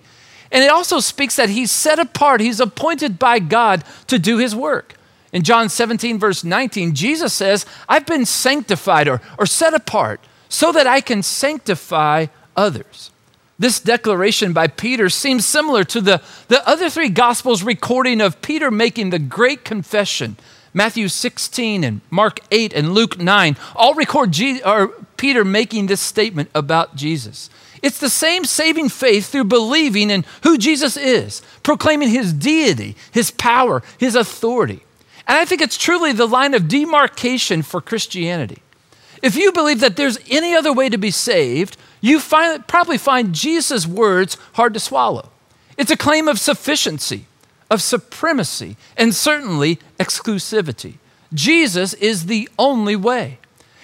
And 0.51 0.63
it 0.63 0.71
also 0.71 0.99
speaks 0.99 1.35
that 1.35 1.49
he's 1.49 1.71
set 1.71 1.99
apart, 1.99 2.41
he's 2.41 2.59
appointed 2.59 3.19
by 3.19 3.39
God 3.39 3.83
to 4.07 4.17
do 4.17 4.37
his 4.37 4.55
work. 4.55 4.95
In 5.33 5.43
John 5.43 5.69
17, 5.69 6.19
verse 6.19 6.43
19, 6.43 6.95
Jesus 6.95 7.33
says, 7.33 7.65
I've 7.87 8.05
been 8.05 8.25
sanctified 8.25 9.07
or, 9.07 9.21
or 9.37 9.45
set 9.45 9.73
apart 9.73 10.21
so 10.49 10.71
that 10.71 10.87
I 10.87 11.01
can 11.01 11.23
sanctify 11.23 12.27
others. 12.55 13.11
This 13.59 13.79
declaration 13.79 14.53
by 14.53 14.67
Peter 14.67 15.09
seems 15.09 15.45
similar 15.45 15.83
to 15.85 16.01
the, 16.01 16.21
the 16.47 16.67
other 16.67 16.89
three 16.89 17.09
Gospels 17.09 17.63
recording 17.63 18.21
of 18.21 18.41
Peter 18.41 18.69
making 18.69 19.09
the 19.09 19.19
great 19.19 19.65
confession. 19.65 20.37
Matthew 20.73 21.07
16 21.07 21.83
and 21.83 22.01
Mark 22.11 22.39
8 22.51 22.71
and 22.73 22.93
Luke 22.93 23.17
9 23.17 23.57
all 23.75 23.95
record 23.95 24.31
Je- 24.31 24.61
or 24.61 24.89
Peter 25.17 25.43
making 25.43 25.87
this 25.87 26.01
statement 26.01 26.51
about 26.53 26.95
Jesus. 26.95 27.49
It's 27.81 27.99
the 27.99 28.09
same 28.09 28.45
saving 28.45 28.89
faith 28.89 29.29
through 29.29 29.45
believing 29.45 30.11
in 30.11 30.23
who 30.43 30.57
Jesus 30.57 30.95
is, 30.95 31.41
proclaiming 31.63 32.09
his 32.09 32.33
deity, 32.33 32.95
his 33.11 33.31
power, 33.31 33.81
his 33.97 34.15
authority. 34.15 34.83
And 35.27 35.37
I 35.37 35.45
think 35.45 35.61
it's 35.61 35.77
truly 35.77 36.13
the 36.13 36.27
line 36.27 36.53
of 36.53 36.67
demarcation 36.67 37.61
for 37.61 37.81
Christianity. 37.81 38.61
If 39.21 39.35
you 39.35 39.51
believe 39.51 39.79
that 39.79 39.95
there's 39.95 40.19
any 40.29 40.55
other 40.55 40.73
way 40.73 40.89
to 40.89 40.97
be 40.97 41.11
saved, 41.11 41.77
you 42.01 42.19
find, 42.19 42.65
probably 42.67 42.97
find 42.97 43.33
Jesus' 43.33 43.87
words 43.87 44.37
hard 44.53 44.73
to 44.73 44.79
swallow. 44.79 45.29
It's 45.77 45.91
a 45.91 45.97
claim 45.97 46.27
of 46.27 46.39
sufficiency, 46.39 47.25
of 47.69 47.81
supremacy, 47.81 48.77
and 48.95 49.13
certainly 49.13 49.79
exclusivity. 49.99 50.95
Jesus 51.33 51.93
is 51.95 52.25
the 52.25 52.49
only 52.57 52.95
way. 52.95 53.39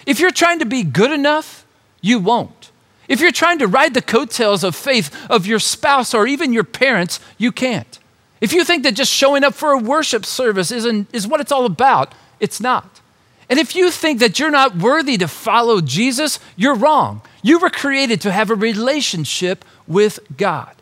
If 0.06 0.20
you're 0.20 0.30
trying 0.30 0.58
to 0.60 0.66
be 0.66 0.82
good 0.82 1.12
enough, 1.12 1.66
you 2.00 2.18
won't. 2.18 2.70
If 3.08 3.20
you're 3.20 3.32
trying 3.32 3.58
to 3.58 3.66
ride 3.66 3.94
the 3.94 4.02
coattails 4.02 4.64
of 4.64 4.74
faith 4.74 5.14
of 5.30 5.46
your 5.46 5.58
spouse 5.58 6.14
or 6.14 6.26
even 6.26 6.52
your 6.52 6.64
parents, 6.64 7.20
you 7.36 7.52
can't. 7.52 7.98
If 8.40 8.52
you 8.52 8.64
think 8.64 8.82
that 8.82 8.94
just 8.94 9.12
showing 9.12 9.44
up 9.44 9.54
for 9.54 9.72
a 9.72 9.78
worship 9.78 10.24
service 10.24 10.70
is, 10.70 10.84
is 11.12 11.26
what 11.26 11.40
it's 11.40 11.52
all 11.52 11.66
about, 11.66 12.14
it's 12.40 12.60
not. 12.60 13.00
And 13.48 13.58
if 13.58 13.76
you 13.76 13.90
think 13.90 14.20
that 14.20 14.38
you're 14.38 14.50
not 14.50 14.76
worthy 14.76 15.16
to 15.18 15.28
follow 15.28 15.80
Jesus, 15.80 16.38
you're 16.56 16.74
wrong. 16.74 17.22
You 17.42 17.58
were 17.58 17.70
created 17.70 18.20
to 18.22 18.32
have 18.32 18.50
a 18.50 18.54
relationship 18.54 19.64
with 19.86 20.18
God. 20.36 20.74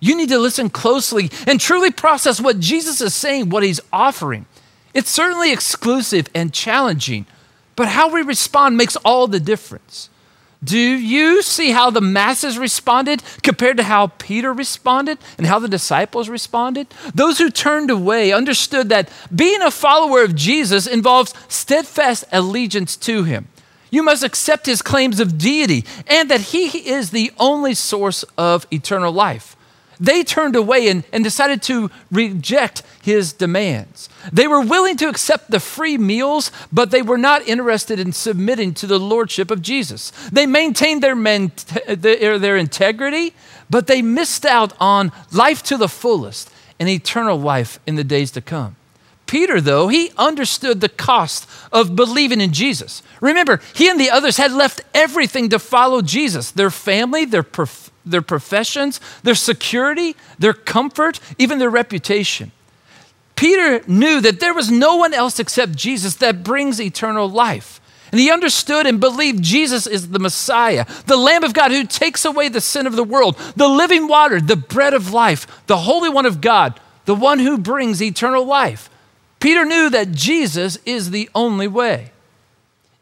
You 0.00 0.16
need 0.16 0.28
to 0.28 0.38
listen 0.38 0.70
closely 0.70 1.30
and 1.46 1.60
truly 1.60 1.90
process 1.90 2.40
what 2.40 2.60
Jesus 2.60 3.00
is 3.00 3.14
saying, 3.14 3.50
what 3.50 3.62
he's 3.62 3.80
offering. 3.92 4.46
It's 4.94 5.10
certainly 5.10 5.52
exclusive 5.52 6.28
and 6.34 6.52
challenging, 6.52 7.26
but 7.76 7.88
how 7.88 8.12
we 8.12 8.22
respond 8.22 8.76
makes 8.76 8.96
all 8.96 9.26
the 9.26 9.40
difference. 9.40 10.08
Do 10.62 10.78
you 10.78 11.42
see 11.42 11.70
how 11.70 11.90
the 11.90 12.00
masses 12.00 12.58
responded 12.58 13.22
compared 13.42 13.76
to 13.76 13.84
how 13.84 14.08
Peter 14.18 14.52
responded 14.52 15.18
and 15.36 15.46
how 15.46 15.60
the 15.60 15.68
disciples 15.68 16.28
responded? 16.28 16.88
Those 17.14 17.38
who 17.38 17.50
turned 17.50 17.90
away 17.90 18.32
understood 18.32 18.88
that 18.88 19.08
being 19.34 19.62
a 19.62 19.70
follower 19.70 20.22
of 20.24 20.34
Jesus 20.34 20.86
involves 20.86 21.32
steadfast 21.48 22.24
allegiance 22.32 22.96
to 22.96 23.22
him. 23.22 23.46
You 23.90 24.02
must 24.02 24.24
accept 24.24 24.66
his 24.66 24.82
claims 24.82 25.20
of 25.20 25.38
deity 25.38 25.84
and 26.06 26.28
that 26.30 26.40
he 26.40 26.66
is 26.90 27.10
the 27.10 27.30
only 27.38 27.74
source 27.74 28.24
of 28.36 28.66
eternal 28.72 29.12
life. 29.12 29.56
They 30.00 30.22
turned 30.22 30.56
away 30.56 30.88
and, 30.88 31.04
and 31.12 31.24
decided 31.24 31.62
to 31.62 31.90
reject 32.10 32.82
his 33.02 33.32
demands. 33.32 34.08
They 34.32 34.46
were 34.46 34.60
willing 34.60 34.96
to 34.98 35.08
accept 35.08 35.50
the 35.50 35.60
free 35.60 35.98
meals, 35.98 36.52
but 36.72 36.90
they 36.90 37.02
were 37.02 37.18
not 37.18 37.46
interested 37.48 37.98
in 37.98 38.12
submitting 38.12 38.74
to 38.74 38.86
the 38.86 39.00
lordship 39.00 39.50
of 39.50 39.62
Jesus. 39.62 40.10
They 40.30 40.46
maintained 40.46 41.02
their, 41.02 41.16
men, 41.16 41.52
their, 41.86 42.38
their 42.38 42.56
integrity, 42.56 43.34
but 43.70 43.86
they 43.86 44.02
missed 44.02 44.46
out 44.46 44.72
on 44.80 45.12
life 45.32 45.62
to 45.64 45.76
the 45.76 45.88
fullest 45.88 46.50
and 46.78 46.88
eternal 46.88 47.38
life 47.38 47.80
in 47.86 47.96
the 47.96 48.04
days 48.04 48.30
to 48.32 48.40
come. 48.40 48.76
Peter, 49.26 49.60
though, 49.60 49.88
he 49.88 50.10
understood 50.16 50.80
the 50.80 50.88
cost 50.88 51.46
of 51.70 51.94
believing 51.94 52.40
in 52.40 52.52
Jesus. 52.52 53.02
Remember, 53.20 53.60
he 53.74 53.88
and 53.88 54.00
the 54.00 54.10
others 54.10 54.38
had 54.38 54.52
left 54.52 54.80
everything 54.94 55.50
to 55.50 55.58
follow 55.58 56.00
Jesus 56.00 56.50
their 56.50 56.70
family, 56.70 57.26
their 57.26 57.42
prof- 57.42 57.87
their 58.10 58.22
professions, 58.22 59.00
their 59.22 59.34
security, 59.34 60.16
their 60.38 60.54
comfort, 60.54 61.20
even 61.38 61.58
their 61.58 61.70
reputation. 61.70 62.52
Peter 63.36 63.82
knew 63.86 64.20
that 64.20 64.40
there 64.40 64.54
was 64.54 64.70
no 64.70 64.96
one 64.96 65.14
else 65.14 65.38
except 65.38 65.76
Jesus 65.76 66.16
that 66.16 66.42
brings 66.42 66.80
eternal 66.80 67.28
life. 67.28 67.80
And 68.10 68.20
he 68.20 68.30
understood 68.30 68.86
and 68.86 68.98
believed 68.98 69.44
Jesus 69.44 69.86
is 69.86 70.10
the 70.10 70.18
Messiah, 70.18 70.86
the 71.06 71.16
Lamb 71.16 71.44
of 71.44 71.52
God 71.52 71.70
who 71.70 71.84
takes 71.84 72.24
away 72.24 72.48
the 72.48 72.60
sin 72.60 72.86
of 72.86 72.96
the 72.96 73.04
world, 73.04 73.36
the 73.54 73.68
living 73.68 74.08
water, 74.08 74.40
the 74.40 74.56
bread 74.56 74.94
of 74.94 75.12
life, 75.12 75.66
the 75.66 75.76
Holy 75.76 76.08
One 76.08 76.26
of 76.26 76.40
God, 76.40 76.80
the 77.04 77.14
one 77.14 77.38
who 77.38 77.58
brings 77.58 78.02
eternal 78.02 78.44
life. 78.44 78.90
Peter 79.40 79.64
knew 79.64 79.90
that 79.90 80.12
Jesus 80.12 80.78
is 80.84 81.10
the 81.10 81.28
only 81.34 81.68
way. 81.68 82.12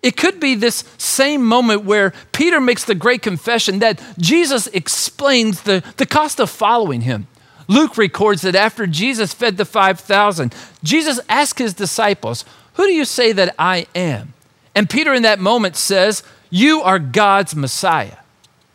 It 0.06 0.16
could 0.16 0.38
be 0.38 0.54
this 0.54 0.84
same 0.98 1.44
moment 1.44 1.82
where 1.82 2.12
Peter 2.30 2.60
makes 2.60 2.84
the 2.84 2.94
great 2.94 3.22
confession 3.22 3.80
that 3.80 4.00
Jesus 4.16 4.68
explains 4.68 5.62
the, 5.62 5.82
the 5.96 6.06
cost 6.06 6.38
of 6.38 6.48
following 6.48 7.00
him. 7.00 7.26
Luke 7.66 7.98
records 7.98 8.42
that 8.42 8.54
after 8.54 8.86
Jesus 8.86 9.34
fed 9.34 9.56
the 9.56 9.64
5,000, 9.64 10.54
Jesus 10.84 11.18
asked 11.28 11.58
his 11.58 11.74
disciples, 11.74 12.44
Who 12.74 12.84
do 12.84 12.92
you 12.92 13.04
say 13.04 13.32
that 13.32 13.56
I 13.58 13.88
am? 13.96 14.32
And 14.76 14.88
Peter, 14.88 15.12
in 15.12 15.24
that 15.24 15.40
moment, 15.40 15.74
says, 15.74 16.22
You 16.50 16.82
are 16.82 17.00
God's 17.00 17.56
Messiah. 17.56 18.18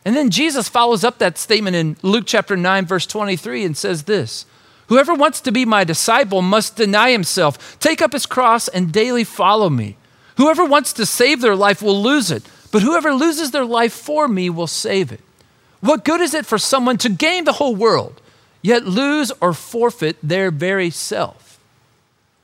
And 0.04 0.18
then 0.18 0.32
Jesus 0.32 0.68
follows 0.68 1.06
up 1.06 1.20
that 1.20 1.38
statement 1.38 1.78
in 1.78 1.96
Luke 2.02 2.26
chapter 2.28 2.58
9, 2.58 2.86
verse 2.86 3.06
23, 3.06 3.64
and 3.64 3.78
says 3.78 4.04
this 4.04 4.46
Whoever 4.88 5.14
wants 5.14 5.40
to 5.40 5.54
be 5.54 5.64
my 5.64 5.86
disciple 5.86 6.42
must 6.42 6.76
deny 6.76 7.12
himself, 7.12 7.80
take 7.80 8.02
up 8.02 8.12
his 8.12 8.26
cross, 8.26 8.68
and 8.68 8.92
daily 8.92 9.24
follow 9.24 9.70
me. 9.70 9.96
Whoever 10.38 10.66
wants 10.66 10.94
to 10.94 11.06
save 11.06 11.42
their 11.42 11.56
life 11.56 11.82
will 11.82 12.02
lose 12.02 12.32
it, 12.32 12.44
but 12.72 12.82
whoever 12.82 13.14
loses 13.14 13.52
their 13.52 13.66
life 13.66 13.94
for 13.94 14.28
me 14.28 14.50
will 14.50 14.68
save 14.68 15.12
it. 15.12 15.22
What 15.82 16.06
good 16.06 16.22
is 16.22 16.34
it 16.34 16.46
for 16.46 16.58
someone 16.58 16.98
to 17.00 17.10
gain 17.10 17.44
the 17.44 17.54
whole 17.54 17.76
world, 17.76 18.22
yet 18.62 18.86
lose 18.86 19.32
or 19.42 19.54
forfeit 19.54 20.18
their 20.22 20.52
very 20.52 20.90
self? 20.90 21.60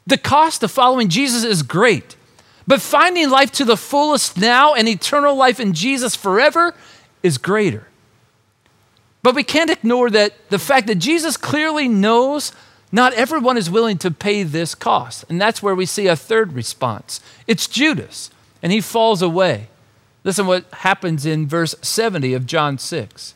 The 0.06 0.18
cost 0.18 0.64
of 0.64 0.72
following 0.72 1.10
Jesus 1.10 1.44
is 1.44 1.64
great, 1.64 2.16
but 2.66 2.82
finding 2.82 3.30
life 3.30 3.52
to 3.54 3.66
the 3.66 3.78
fullest 3.78 4.38
now 4.38 4.74
and 4.74 4.88
eternal 4.88 5.36
life 5.36 5.60
in 5.60 5.74
Jesus 5.74 6.16
forever 6.16 6.74
is 7.24 7.38
greater. 7.38 7.88
But 9.22 9.36
we 9.36 9.44
can't 9.44 9.70
ignore 9.70 10.10
that 10.12 10.50
the 10.50 10.60
fact 10.60 10.88
that 10.88 10.96
Jesus 10.96 11.38
clearly 11.38 11.88
knows 11.88 12.52
not 12.92 13.14
everyone 13.14 13.58
is 13.58 13.70
willing 13.70 13.98
to 14.00 14.12
pay 14.12 14.44
this 14.44 14.76
cost. 14.76 15.26
And 15.30 15.40
that's 15.40 15.62
where 15.62 15.76
we 15.76 15.86
see 15.86 16.08
a 16.08 16.16
third 16.16 16.54
response 16.54 17.20
it's 17.46 17.68
Judas, 17.68 18.32
and 18.62 18.72
he 18.72 18.82
falls 18.82 19.22
away. 19.22 19.68
Listen 20.24 20.48
what 20.48 20.66
happens 20.74 21.26
in 21.26 21.48
verse 21.48 21.76
70 21.82 22.34
of 22.34 22.46
John 22.46 22.78
6. 22.78 23.34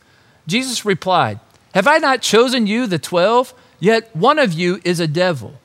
Jesus 0.47 0.83
replied, 0.83 1.39
Have 1.73 1.87
I 1.87 1.97
not 1.97 2.21
chosen 2.21 2.67
you, 2.67 2.87
the 2.87 2.99
twelve? 2.99 3.53
Yet 3.79 4.13
one 4.15 4.37
of 4.37 4.53
you 4.53 4.81
is 4.83 4.99
a 4.99 5.07
devil. 5.07 5.59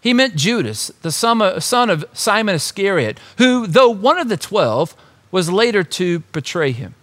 He 0.00 0.12
meant 0.12 0.36
Judas, 0.36 0.92
the 1.02 1.10
son 1.10 1.90
of 1.90 2.04
Simon 2.12 2.54
Iscariot, 2.54 3.18
who, 3.38 3.66
though 3.66 3.88
one 3.88 4.18
of 4.18 4.28
the 4.28 4.36
twelve, 4.36 4.94
was 5.30 5.50
later 5.50 5.82
to 5.82 6.20
betray 6.32 6.72
him. 6.72 6.94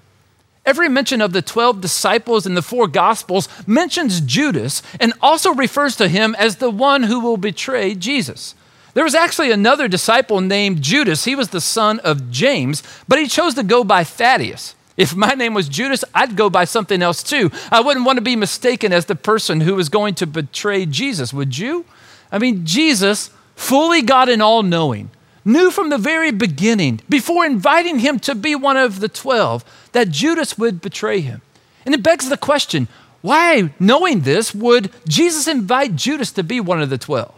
Every 0.65 0.87
mention 0.87 1.19
of 1.19 1.33
the 1.33 1.41
12 1.41 1.81
disciples 1.81 2.45
in 2.45 2.55
the 2.55 2.61
four 2.61 2.87
gospels 2.87 3.49
mentions 3.67 4.21
Judas 4.21 4.81
and 4.99 5.13
also 5.21 5.53
refers 5.53 5.95
to 5.97 6.07
him 6.07 6.35
as 6.35 6.57
the 6.57 6.69
one 6.69 7.03
who 7.03 7.19
will 7.19 7.37
betray 7.37 7.95
Jesus. 7.95 8.55
There 8.93 9.03
was 9.03 9.15
actually 9.15 9.51
another 9.51 9.87
disciple 9.87 10.39
named 10.39 10.81
Judas. 10.81 11.25
He 11.25 11.35
was 11.35 11.49
the 11.49 11.59
son 11.59 11.99
of 11.99 12.31
James, 12.31 12.83
but 13.07 13.19
he 13.19 13.27
chose 13.27 13.55
to 13.55 13.63
go 13.63 13.83
by 13.83 14.03
Thaddeus. 14.03 14.75
If 14.95 15.15
my 15.15 15.33
name 15.33 15.53
was 15.55 15.67
Judas, 15.67 16.05
I'd 16.13 16.35
go 16.35 16.49
by 16.49 16.65
something 16.65 17.01
else 17.01 17.23
too. 17.23 17.51
I 17.71 17.81
wouldn't 17.81 18.05
want 18.05 18.17
to 18.17 18.23
be 18.23 18.35
mistaken 18.35 18.93
as 18.93 19.05
the 19.05 19.15
person 19.15 19.61
who 19.61 19.75
was 19.75 19.89
going 19.89 20.13
to 20.15 20.27
betray 20.27 20.85
Jesus, 20.85 21.33
would 21.33 21.57
you? 21.57 21.85
I 22.31 22.37
mean, 22.37 22.65
Jesus, 22.65 23.31
fully 23.55 24.03
God 24.03 24.29
and 24.29 24.41
all 24.41 24.61
knowing, 24.61 25.09
knew 25.43 25.71
from 25.71 25.89
the 25.89 25.97
very 25.97 26.31
beginning, 26.31 27.01
before 27.09 27.43
inviting 27.43 27.99
him 27.99 28.19
to 28.19 28.35
be 28.35 28.55
one 28.55 28.77
of 28.77 28.99
the 28.99 29.09
12, 29.09 29.65
that 29.93 30.09
Judas 30.09 30.57
would 30.57 30.81
betray 30.81 31.21
him. 31.21 31.41
And 31.85 31.95
it 31.95 32.03
begs 32.03 32.29
the 32.29 32.37
question 32.37 32.87
why, 33.21 33.73
knowing 33.79 34.21
this, 34.21 34.53
would 34.53 34.91
Jesus 35.07 35.47
invite 35.47 35.95
Judas 35.95 36.31
to 36.33 36.43
be 36.43 36.59
one 36.59 36.81
of 36.81 36.89
the 36.89 36.97
12? 36.97 37.33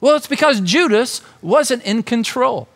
Well, 0.00 0.16
it's 0.16 0.26
because 0.26 0.60
Judas 0.60 1.20
wasn't 1.42 1.82
in 1.84 2.02
control, 2.02 2.66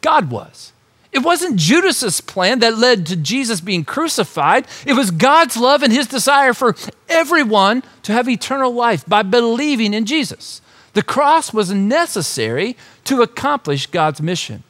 God 0.00 0.30
was. 0.30 0.72
It 1.12 1.20
wasn't 1.20 1.56
Judas's 1.56 2.20
plan 2.20 2.60
that 2.60 2.78
led 2.78 3.06
to 3.06 3.16
Jesus 3.16 3.60
being 3.60 3.84
crucified. 3.84 4.66
It 4.86 4.92
was 4.92 5.10
God's 5.10 5.56
love 5.56 5.82
and 5.82 5.92
his 5.92 6.06
desire 6.06 6.54
for 6.54 6.76
everyone 7.08 7.82
to 8.04 8.12
have 8.12 8.28
eternal 8.28 8.72
life 8.72 9.04
by 9.06 9.22
believing 9.22 9.92
in 9.92 10.06
Jesus. 10.06 10.62
The 10.92 11.02
cross 11.02 11.52
was 11.52 11.72
necessary 11.72 12.76
to 13.04 13.22
accomplish 13.22 13.86
God's 13.86 14.22
mission. 14.22 14.62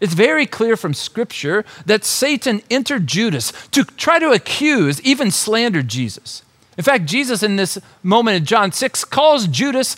It's 0.00 0.14
very 0.14 0.46
clear 0.46 0.76
from 0.76 0.94
Scripture 0.94 1.64
that 1.86 2.04
Satan 2.04 2.62
entered 2.70 3.06
Judas 3.06 3.52
to 3.72 3.84
try 3.84 4.18
to 4.18 4.30
accuse, 4.30 5.00
even 5.02 5.30
slander 5.30 5.82
Jesus. 5.82 6.42
In 6.76 6.84
fact, 6.84 7.06
Jesus, 7.06 7.42
in 7.42 7.56
this 7.56 7.78
moment 8.02 8.36
in 8.36 8.44
John 8.44 8.70
6, 8.70 9.04
calls 9.04 9.48
Judas 9.48 9.96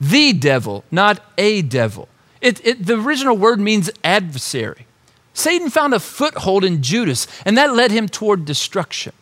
the 0.00 0.32
devil, 0.32 0.84
not 0.90 1.22
a 1.36 1.62
devil. 1.62 2.08
It, 2.40 2.64
it, 2.66 2.86
the 2.86 2.98
original 2.98 3.36
word 3.36 3.60
means 3.60 3.90
adversary. 4.02 4.86
Satan 5.34 5.68
found 5.68 5.92
a 5.92 6.00
foothold 6.00 6.64
in 6.64 6.82
Judas, 6.82 7.26
and 7.44 7.58
that 7.58 7.74
led 7.74 7.90
him 7.90 8.08
toward 8.08 8.44
destruction. 8.44 9.12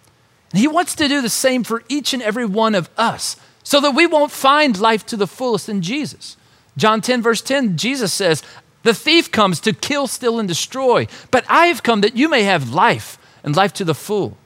And 0.53 0.61
he 0.61 0.69
wants 0.69 0.95
to 0.97 1.09
do 1.09 1.23
the 1.23 1.29
same 1.29 1.65
for 1.65 1.83
each 1.89 2.13
and 2.13 2.23
every 2.23 2.45
one 2.45 2.75
of 2.75 2.91
us 2.97 3.37
so 3.65 3.81
that 3.81 3.95
we 3.95 4.07
won't 4.07 4.31
find 4.31 4.79
life 4.79 5.07
to 5.07 5.17
the 5.17 5.27
fullest 5.27 5.69
in 5.69 5.83
Jesus. 5.83 6.37
John 6.77 7.01
10, 7.01 7.23
verse 7.23 7.41
10, 7.43 7.77
Jesus 7.77 8.13
says, 8.13 8.43
The 8.83 8.95
thief 8.95 9.31
comes 9.31 9.61
to 9.61 9.73
kill, 9.73 10.07
steal, 10.07 10.39
and 10.39 10.49
destroy, 10.49 11.07
but 11.31 11.45
I 11.49 11.67
have 11.67 11.83
come 11.83 12.01
that 12.01 12.17
you 12.17 12.29
may 12.29 12.43
have 12.43 12.73
life 12.73 13.19
and 13.45 13.55
life 13.55 13.73
to 13.75 13.85
the 13.85 13.95
full. 13.95 14.37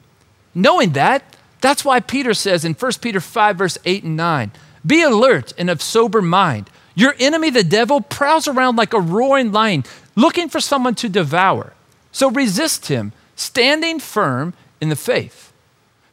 Knowing 0.55 0.90
that, 0.92 1.37
that's 1.61 1.85
why 1.85 2.01
Peter 2.01 2.35
says 2.35 2.64
in 2.64 2.75
1 2.75 2.92
Peter 3.01 3.20
5, 3.20 3.57
verse 3.57 3.79
8 3.85 4.05
and 4.05 4.16
9, 4.16 4.53
be 4.87 5.03
alert 5.03 5.53
and 5.59 5.68
of 5.68 5.83
sober 5.83 6.22
mind. 6.22 6.70
Your 6.94 7.14
enemy, 7.18 7.51
the 7.51 7.64
devil, 7.64 8.01
prowls 8.01 8.49
around 8.49 8.77
like 8.77 8.92
a 8.92 9.01
roaring 9.01 9.53
lion, 9.53 9.85
looking 10.14 10.49
for 10.49 10.61
someone 10.61 10.94
to 10.96 11.09
devour. 11.09 11.72
So 12.12 12.31
resist 12.31 12.87
him, 12.87 13.12
standing 13.35 14.01
firm 14.01 14.55
in 14.81 14.88
the 14.88 14.96
faith. 14.96 15.53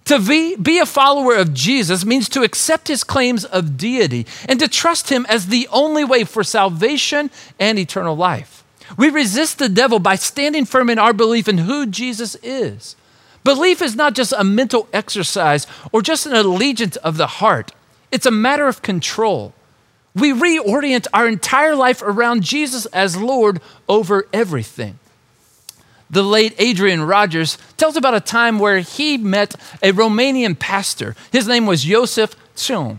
To 0.05 0.19
be, 0.19 0.55
be 0.57 0.79
a 0.79 0.85
follower 0.85 1.35
of 1.35 1.53
Jesus 1.53 2.05
means 2.05 2.27
to 2.29 2.43
accept 2.43 2.89
his 2.89 3.03
claims 3.03 3.45
of 3.45 3.77
deity 3.77 4.25
and 4.49 4.59
to 4.59 4.67
trust 4.67 5.09
him 5.09 5.25
as 5.29 5.47
the 5.47 5.67
only 5.71 6.03
way 6.03 6.25
for 6.25 6.43
salvation 6.43 7.31
and 7.57 7.79
eternal 7.79 8.15
life. 8.15 8.63
We 8.97 9.09
resist 9.09 9.59
the 9.59 9.69
devil 9.69 9.99
by 9.99 10.15
standing 10.15 10.65
firm 10.65 10.89
in 10.89 10.99
our 10.99 11.13
belief 11.13 11.47
in 11.47 11.59
who 11.59 11.85
Jesus 11.85 12.35
is. 12.43 12.95
Belief 13.43 13.81
is 13.81 13.95
not 13.95 14.13
just 14.13 14.33
a 14.37 14.43
mental 14.43 14.87
exercise 14.93 15.67
or 15.91 16.01
just 16.01 16.25
an 16.25 16.33
allegiance 16.33 16.95
of 16.97 17.17
the 17.17 17.27
heart. 17.27 17.71
It's 18.11 18.25
a 18.25 18.31
matter 18.31 18.67
of 18.67 18.81
control. 18.81 19.53
We 20.15 20.31
reorient 20.31 21.07
our 21.13 21.27
entire 21.27 21.75
life 21.75 22.01
around 22.01 22.43
Jesus 22.43 22.85
as 22.87 23.17
Lord 23.17 23.61
over 23.89 24.27
everything. 24.31 24.99
The 26.09 26.23
late 26.23 26.53
Adrian 26.57 27.03
Rogers 27.03 27.57
tells 27.77 27.95
about 27.95 28.13
a 28.13 28.19
time 28.19 28.59
where 28.59 28.79
he 28.79 29.17
met 29.17 29.55
a 29.81 29.91
Romanian 29.91 30.57
pastor. 30.57 31.15
His 31.31 31.47
name 31.47 31.65
was 31.65 31.83
Joseph 31.83 32.35
Tson. 32.55 32.97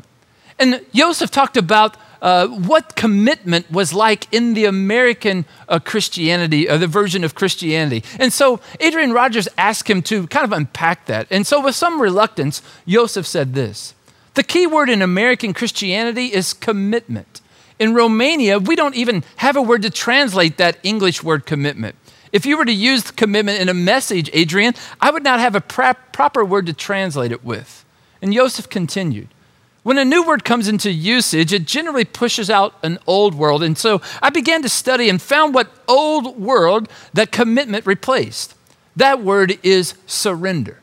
And 0.59 0.85
Joseph 0.93 1.31
talked 1.31 1.57
about 1.57 1.97
uh, 2.23 2.49
what 2.49 2.97
commitment 2.97 3.71
was 3.71 3.93
like 3.93 4.27
in 4.33 4.55
the 4.55 4.65
American 4.65 5.45
uh, 5.69 5.79
Christianity, 5.79 6.67
uh, 6.67 6.79
the 6.79 6.87
version 6.87 7.23
of 7.23 7.35
Christianity. 7.35 8.03
And 8.19 8.33
so 8.33 8.61
Adrian 8.81 9.13
Rogers 9.13 9.47
asked 9.59 9.91
him 9.91 10.01
to 10.03 10.27
kind 10.29 10.45
of 10.45 10.53
unpack 10.53 11.05
that. 11.07 11.27
And 11.31 11.47
so, 11.47 11.63
with 11.63 11.75
some 11.75 12.01
reluctance, 12.01 12.63
Joseph 12.89 13.27
said 13.27 13.53
this 13.53 13.95
the 14.35 14.43
key 14.43 14.67
word 14.67 14.89
in 14.89 15.03
American 15.03 15.53
Christianity 15.53 16.27
is 16.33 16.55
commitment. 16.55 17.41
In 17.79 17.93
Romania, 17.93 18.59
we 18.59 18.77
don't 18.77 18.95
even 18.95 19.25
have 19.37 19.57
a 19.57 19.63
word 19.63 19.83
to 19.83 19.91
translate 19.91 20.57
that 20.57 20.79
English 20.83 21.23
word 21.23 21.45
commitment. 21.45 21.97
If 22.35 22.45
you 22.45 22.59
were 22.59 22.65
to 22.65 22.73
use 22.73 23.13
commitment 23.13 23.61
in 23.61 23.69
a 23.69 23.75
message, 23.75 24.29
Adrian, 24.33 24.75
I 25.01 25.13
would 25.13 25.23
not 25.23 25.39
have 25.39 25.55
a 25.55 25.61
proper 25.61 26.45
word 26.45 26.67
to 26.67 26.73
translate 26.73 27.31
it 27.31 27.45
with. 27.45 27.85
And 28.21 28.33
Joseph 28.35 28.69
continued. 28.69 29.29
When 29.85 29.99
a 29.99 30.05
new 30.05 30.27
word 30.27 30.45
comes 30.45 30.67
into 30.67 30.91
usage, 30.91 31.53
it 31.53 31.65
generally 31.65 32.05
pushes 32.05 32.51
out 32.51 32.75
an 32.83 32.99
old 33.07 33.37
world. 33.37 33.63
And 33.63 33.79
so 33.79 34.03
I 34.21 34.31
began 34.31 34.63
to 34.63 34.69
study 34.69 35.09
and 35.09 35.23
found 35.23 35.55
what 35.55 35.71
old 35.87 36.37
world 36.37 36.89
that 37.13 37.31
commitment 37.31 37.87
replaced. 37.87 38.57
That 38.97 39.23
word 39.23 39.57
is 39.63 39.95
surrender. 40.07 40.81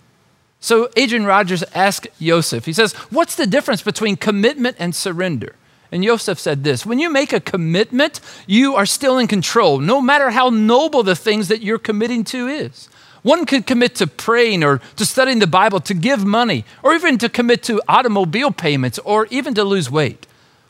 So 0.61 0.89
Adrian 0.95 1.25
Rogers 1.25 1.63
asked 1.75 2.07
Joseph, 2.21 2.63
he 2.63 2.71
says, 2.71 2.93
What's 2.93 3.35
the 3.35 3.47
difference 3.47 3.81
between 3.81 4.15
commitment 4.15 4.77
and 4.79 4.95
surrender? 4.95 5.55
And 5.91 6.03
Joseph 6.03 6.39
said 6.39 6.63
this 6.63 6.85
When 6.85 6.99
you 6.99 7.09
make 7.09 7.33
a 7.33 7.39
commitment, 7.39 8.21
you 8.47 8.75
are 8.75 8.85
still 8.85 9.17
in 9.17 9.27
control, 9.27 9.79
no 9.79 10.01
matter 10.01 10.29
how 10.29 10.49
noble 10.49 11.03
the 11.03 11.15
things 11.15 11.49
that 11.49 11.61
you're 11.61 11.79
committing 11.79 12.23
to 12.25 12.47
is. 12.47 12.87
One 13.23 13.45
could 13.45 13.67
commit 13.67 13.95
to 13.95 14.07
praying 14.07 14.63
or 14.63 14.79
to 14.95 15.05
studying 15.05 15.39
the 15.39 15.47
Bible, 15.47 15.79
to 15.81 15.93
give 15.93 16.25
money, 16.25 16.65
or 16.81 16.95
even 16.95 17.17
to 17.19 17.29
commit 17.29 17.61
to 17.63 17.81
automobile 17.87 18.51
payments, 18.51 18.97
or 18.99 19.27
even 19.29 19.53
to 19.53 19.63
lose 19.63 19.91
weight. 19.91 20.25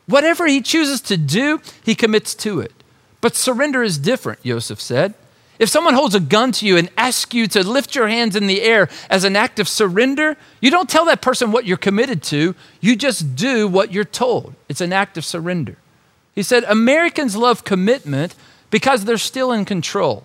Whatever 0.06 0.48
he 0.48 0.62
chooses 0.62 1.00
to 1.02 1.16
do, 1.16 1.62
he 1.84 1.96
commits 1.96 2.36
to 2.36 2.60
it. 2.60 2.74
But 3.22 3.36
surrender 3.36 3.84
is 3.84 3.98
different, 3.98 4.44
Joseph 4.44 4.82
said. 4.82 5.14
If 5.62 5.70
someone 5.70 5.94
holds 5.94 6.16
a 6.16 6.20
gun 6.20 6.52
to 6.54 6.66
you 6.66 6.76
and 6.76 6.90
asks 6.98 7.36
you 7.36 7.46
to 7.50 7.64
lift 7.64 7.94
your 7.94 8.08
hands 8.08 8.36
in 8.36 8.48
the 8.48 8.64
air 8.64 8.90
as 9.12 9.24
an 9.24 9.36
act 9.36 9.60
of 9.60 9.68
surrender, 9.68 10.36
you 10.60 10.72
don't 10.72 10.90
tell 10.90 11.06
that 11.06 11.22
person 11.22 11.52
what 11.52 11.66
you're 11.66 11.78
committed 11.78 12.24
to. 12.24 12.56
You 12.80 12.96
just 12.96 13.36
do 13.36 13.68
what 13.68 13.94
you're 13.94 14.04
told. 14.04 14.56
It's 14.68 14.82
an 14.82 14.92
act 14.92 15.20
of 15.20 15.24
surrender. 15.24 15.78
He 16.34 16.42
said, 16.42 16.64
Americans 16.64 17.36
love 17.36 17.64
commitment 17.64 18.34
because 18.72 19.06
they're 19.06 19.20
still 19.20 19.52
in 19.52 19.66
control. 19.66 20.24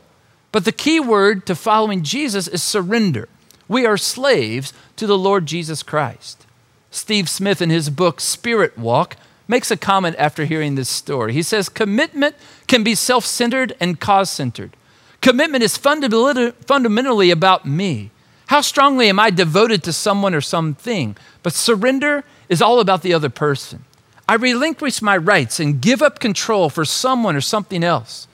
But 0.53 0.65
the 0.65 0.73
key 0.73 1.01
word 1.01 1.45
to 1.47 1.55
following 1.55 2.03
Jesus 2.03 2.49
is 2.49 2.63
surrender. 2.63 3.29
We 3.69 3.85
are 3.85 3.99
slaves 3.99 4.73
to 4.97 5.07
the 5.07 5.19
Lord 5.19 5.45
Jesus 5.45 5.83
Christ. 5.83 6.47
Steve 6.91 7.29
Smith, 7.29 7.61
in 7.61 7.69
his 7.69 7.91
book 7.91 8.23
Spirit 8.23 8.79
Walk, 8.79 9.17
makes 9.47 9.71
a 9.71 9.77
comment 9.77 10.17
after 10.19 10.47
hearing 10.47 10.77
this 10.77 10.89
story. 10.89 11.35
He 11.35 11.43
says, 11.43 11.69
Commitment 11.69 12.37
can 12.67 12.83
be 12.83 12.95
self 12.95 13.27
centered 13.27 13.77
and 13.79 14.01
cause 14.01 14.31
centered. 14.31 14.75
Commitment 15.21 15.65
is 15.65 15.77
fundamentally 15.77 17.31
about 17.31 17.67
me. 17.67 18.11
How 18.47 18.61
strongly 18.61 19.09
am 19.09 19.19
I 19.19 19.31
devoted 19.31 19.83
to 19.85 19.93
someone 19.93 20.35
or 20.35 20.41
something? 20.41 21.17
But 21.43 21.53
surrender 21.53 22.25
is 22.49 22.63
all 22.63 22.81
about 22.81 23.03
the 23.03 23.13
other 23.13 23.29
person. 23.29 23.85
I 24.29 24.35
relinquish 24.35 25.03
my 25.03 25.17
rights 25.17 25.61
and 25.61 25.81
give 25.81 26.03
up 26.03 26.19
control 26.19 26.69
for 26.69 26.85
someone 26.85 27.37
or 27.37 27.41
something 27.41 27.83
else. 27.83 28.27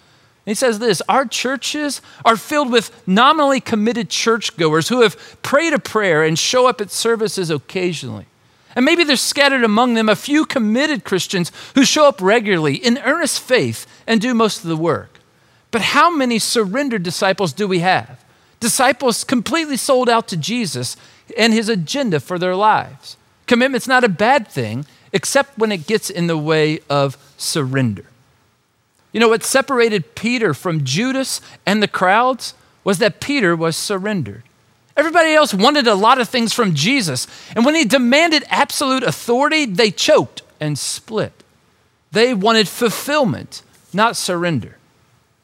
And 0.45 0.51
he 0.51 0.55
says 0.55 0.79
this 0.79 1.01
Our 1.09 1.25
churches 1.27 2.01
are 2.25 2.37
filled 2.37 2.71
with 2.71 2.91
nominally 3.07 3.61
committed 3.61 4.11
churchgoers 4.11 4.89
who 4.89 5.03
have 5.03 5.43
prayed 5.43 5.73
a 5.73 5.79
prayer 5.79 6.23
and 6.25 6.39
show 6.39 6.67
up 6.67 6.81
at 6.81 6.91
services 6.91 7.51
occasionally. 7.51 8.27
And 8.75 8.85
maybe 8.85 9.05
there's 9.05 9.21
scattered 9.21 9.65
among 9.65 9.95
them 9.95 10.09
a 10.09 10.17
few 10.17 10.47
committed 10.47 11.05
Christians 11.05 11.53
who 11.75 11.85
show 11.85 12.07
up 12.07 12.21
regularly 12.23 12.75
in 12.75 12.99
earnest 12.99 13.41
faith 13.41 13.87
and 14.07 14.21
do 14.21 14.33
most 14.35 14.63
of 14.63 14.69
the 14.69 14.77
work. 14.77 15.12
But 15.73 15.81
how 15.81 16.15
many 16.15 16.39
surrendered 16.39 17.03
disciples 17.03 17.53
do 17.53 17.67
we 17.67 17.81
have? 17.81 18.23
Disciples 18.61 19.25
completely 19.25 19.77
sold 19.77 20.09
out 20.09 20.29
to 20.29 20.37
Jesus 20.37 20.97
and 21.37 21.53
his 21.53 21.69
agenda 21.69 22.21
for 22.21 22.39
their 22.39 22.55
lives. 22.55 23.17
Commitment's 23.49 23.89
not 23.89 24.05
a 24.05 24.09
bad 24.09 24.47
thing, 24.47 24.87
except 25.13 25.59
when 25.59 25.73
it 25.73 25.89
gets 25.89 26.11
in 26.11 26.29
the 26.29 26.39
way 26.39 26.79
of 26.89 27.17
surrender. 27.37 28.05
You 29.13 29.21
know, 29.21 29.29
what 29.29 29.43
separated 29.43 30.15
Peter 30.15 30.55
from 30.55 30.85
Judas 30.85 31.41
and 31.67 31.83
the 31.83 31.89
crowds 31.89 32.55
was 32.85 32.99
that 32.99 33.21
Peter 33.21 33.57
was 33.57 33.77
surrendered. 33.77 34.43
Everybody 34.97 35.33
else 35.33 35.55
wanted 35.55 35.87
a 35.87 35.95
lot 35.95 36.21
of 36.21 36.29
things 36.29 36.53
from 36.53 36.75
Jesus. 36.75 37.27
And 37.57 37.65
when 37.65 37.75
he 37.75 37.85
demanded 37.85 38.45
absolute 38.49 39.03
authority, 39.03 39.65
they 39.65 39.91
choked 39.91 40.43
and 40.61 40.79
split. 40.79 41.33
They 42.11 42.35
wanted 42.35 42.69
fulfillment, 42.69 43.63
not 43.93 44.17
surrender. 44.17 44.77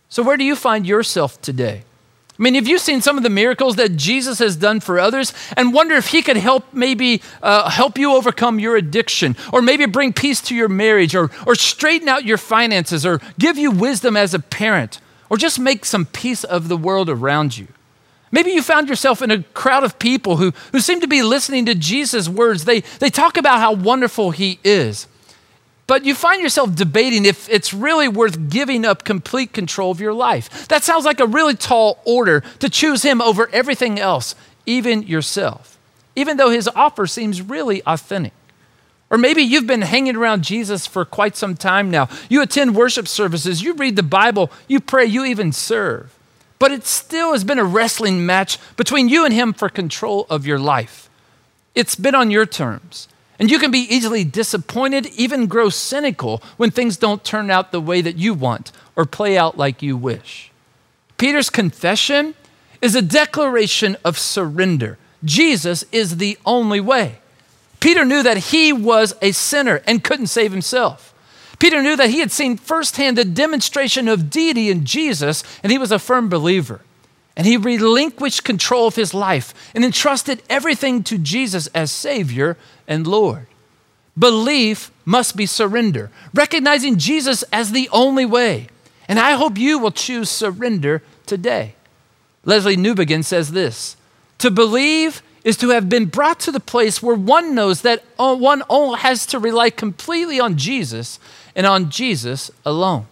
So, 0.09 0.23
where 0.23 0.37
do 0.37 0.45
you 0.45 0.57
find 0.57 0.87
yourself 0.87 1.41
today? 1.43 1.85
I 2.39 2.43
mean, 2.43 2.55
have 2.55 2.69
you 2.69 2.79
seen 2.79 3.03
some 3.03 3.17
of 3.17 3.25
the 3.25 3.31
miracles 3.31 3.77
that 3.77 3.97
Jesus 3.97 4.39
has 4.39 4.55
done 4.55 4.79
for 4.79 5.01
others 5.01 5.35
and 5.57 5.75
wonder 5.75 5.97
if 5.97 6.09
he 6.09 6.23
could 6.23 6.37
help 6.37 6.73
maybe 6.73 7.21
uh, 7.43 7.69
help 7.69 7.99
you 7.99 8.15
overcome 8.15 8.61
your 8.61 8.77
addiction 8.77 9.37
or 9.53 9.61
maybe 9.61 9.87
bring 9.87 10.13
peace 10.13 10.41
to 10.43 10.55
your 10.55 10.69
marriage 10.69 11.17
or, 11.17 11.33
or 11.47 11.57
straighten 11.57 12.09
out 12.09 12.25
your 12.25 12.39
finances 12.39 13.05
or 13.05 13.21
give 13.41 13.59
you 13.59 13.73
wisdom 13.73 14.17
as 14.17 14.35
a 14.35 14.39
parent 14.39 15.01
or 15.29 15.37
just 15.37 15.59
make 15.59 15.85
some 15.85 16.07
peace 16.07 16.45
of 16.45 16.69
the 16.69 16.77
world 16.77 17.11
around 17.11 17.59
you? 17.59 17.67
Maybe 18.31 18.53
you 18.53 18.63
found 18.63 18.89
yourself 18.89 19.21
in 19.21 19.33
a 19.33 19.43
crowd 19.43 19.83
of 19.83 19.99
people 19.99 20.37
who, 20.37 20.53
who 20.71 20.79
seem 20.79 21.01
to 21.01 21.09
be 21.09 21.23
listening 21.23 21.67
to 21.67 21.75
Jesus' 21.75 22.29
words. 22.29 22.67
They, 22.67 22.81
they 23.01 23.11
talk 23.11 23.37
about 23.37 23.59
how 23.59 23.73
wonderful 23.73 24.31
he 24.31 24.61
is 24.63 25.09
but 25.89 26.05
you 26.05 26.15
find 26.15 26.41
yourself 26.41 26.77
debating 26.77 27.25
if 27.25 27.49
it's 27.49 27.75
really 27.75 28.09
worth 28.09 28.51
giving 28.51 28.85
up 28.85 29.05
complete 29.05 29.53
control 29.53 29.91
of 29.91 30.01
your 30.01 30.13
life. 30.13 30.69
That 30.69 30.85
sounds 30.85 31.07
like 31.07 31.19
a 31.19 31.27
really 31.27 31.55
tall 31.55 32.01
order 32.05 32.43
to 32.61 32.69
choose 32.69 33.03
Him 33.03 33.21
over 33.21 33.49
everything 33.53 33.99
else, 33.99 34.37
even 34.67 35.03
yourself, 35.03 35.79
even 36.15 36.37
though 36.37 36.51
His 36.51 36.69
offer 36.69 37.07
seems 37.07 37.41
really 37.41 37.83
authentic. 37.87 38.35
Or 39.11 39.17
maybe 39.17 39.41
you've 39.43 39.67
been 39.67 39.81
hanging 39.81 40.15
around 40.15 40.45
Jesus 40.45 40.87
for 40.87 41.07
quite 41.07 41.37
some 41.37 41.57
time 41.57 41.91
now. 41.91 42.11
You 42.29 42.43
attend 42.43 42.77
worship 42.77 43.09
services, 43.09 43.63
you 43.63 43.73
read 43.73 43.97
the 43.97 44.03
Bible, 44.03 44.53
you 44.69 44.81
pray, 44.81 45.07
you 45.07 45.25
even 45.25 45.53
serve. 45.53 46.15
But 46.59 46.71
it 46.71 46.85
still 46.85 47.33
has 47.33 47.45
been 47.45 47.59
a 47.59 47.65
wrestling 47.65 48.27
match 48.27 48.59
between 48.77 49.09
you 49.09 49.25
and 49.25 49.33
Him 49.33 49.55
for 49.55 49.71
control 49.71 50.27
of 50.29 50.47
your 50.47 50.59
life. 50.59 51.09
It's 51.75 51.95
been 51.95 52.15
on 52.15 52.31
your 52.31 52.45
terms. 52.45 53.09
And 53.39 53.51
you 53.51 53.59
can 53.59 53.71
be 53.71 53.87
easily 53.95 54.25
disappointed, 54.25 55.07
even 55.17 55.47
grow 55.47 55.69
cynical 55.69 56.43
when 56.57 56.71
things 56.71 56.97
don't 56.97 57.23
turn 57.23 57.51
out 57.51 57.71
the 57.71 57.81
way 57.81 58.01
that 58.01 58.17
you 58.17 58.35
want 58.35 58.73
or 58.97 59.05
play 59.05 59.39
out 59.39 59.57
like 59.57 59.81
you 59.81 59.97
wish. 59.97 60.51
Peter's 61.19 61.51
confession 61.51 62.35
is 62.83 62.95
a 62.95 63.03
declaration 63.03 63.97
of 64.05 64.19
surrender. 64.19 64.99
Jesus 65.25 65.85
is 65.93 66.17
the 66.17 66.39
only 66.45 66.81
way. 66.81 67.19
Peter 67.81 68.05
knew 68.05 68.23
that 68.23 68.39
he 68.39 68.73
was 68.73 69.15
a 69.23 69.33
sinner 69.33 69.83
and 69.87 70.03
couldn't 70.03 70.27
save 70.27 70.53
himself. 70.53 71.15
Peter 71.59 71.83
knew 71.83 71.97
that 71.97 72.11
he 72.11 72.21
had 72.21 72.31
seen 72.31 72.57
firsthand 72.57 73.19
a 73.19 73.25
demonstration 73.25 74.09
of 74.09 74.31
deity 74.31 74.71
in 74.71 74.85
Jesus, 74.85 75.43
and 75.63 75.73
he 75.73 75.79
was 75.79 75.91
a 75.91 75.99
firm 75.99 76.29
believer. 76.29 76.81
And 77.39 77.47
he 77.47 77.57
relinquished 77.57 78.45
control 78.45 78.89
of 78.89 78.97
his 78.97 79.15
life 79.15 79.55
and 79.75 79.85
entrusted 79.85 80.43
everything 80.51 81.03
to 81.05 81.17
Jesus 81.17 81.69
as 81.69 81.91
Savior 81.91 82.59
and 82.87 83.07
Lord. 83.07 83.47
Belief 84.19 84.91
must 85.05 85.37
be 85.37 85.47
surrender, 85.47 86.11
recognizing 86.35 86.99
Jesus 86.99 87.45
as 87.45 87.71
the 87.71 87.89
only 87.93 88.27
way. 88.27 88.67
And 89.07 89.21
I 89.21 89.33
hope 89.33 89.57
you 89.57 89.79
will 89.79 89.93
choose 89.93 90.29
surrender 90.29 91.03
today. 91.25 91.77
Lesslie 92.45 92.77
Newbigin 92.77 93.25
says 93.25 93.53
this 93.53 93.97
To 94.39 94.51
believe 94.51 95.23
is 95.45 95.57
to 95.59 95.71
have 95.71 95.89
been 95.89 96.07
brought 96.07 96.41
to 96.41 96.53
the 96.53 96.61
place 96.61 97.03
where 97.03 97.17
one 97.17 97.55
knows 97.55 97.83
that 97.83 98.05
uh, 98.19 98.35
one 98.35 98.63
has 98.99 99.25
to 99.27 99.39
rely 99.39 99.71
completely 99.71 100.41
on 100.41 100.57
Jesus 100.57 101.21
and 101.55 101.67
on 101.67 101.89
Jesus 101.91 102.51
alone. 102.67 103.07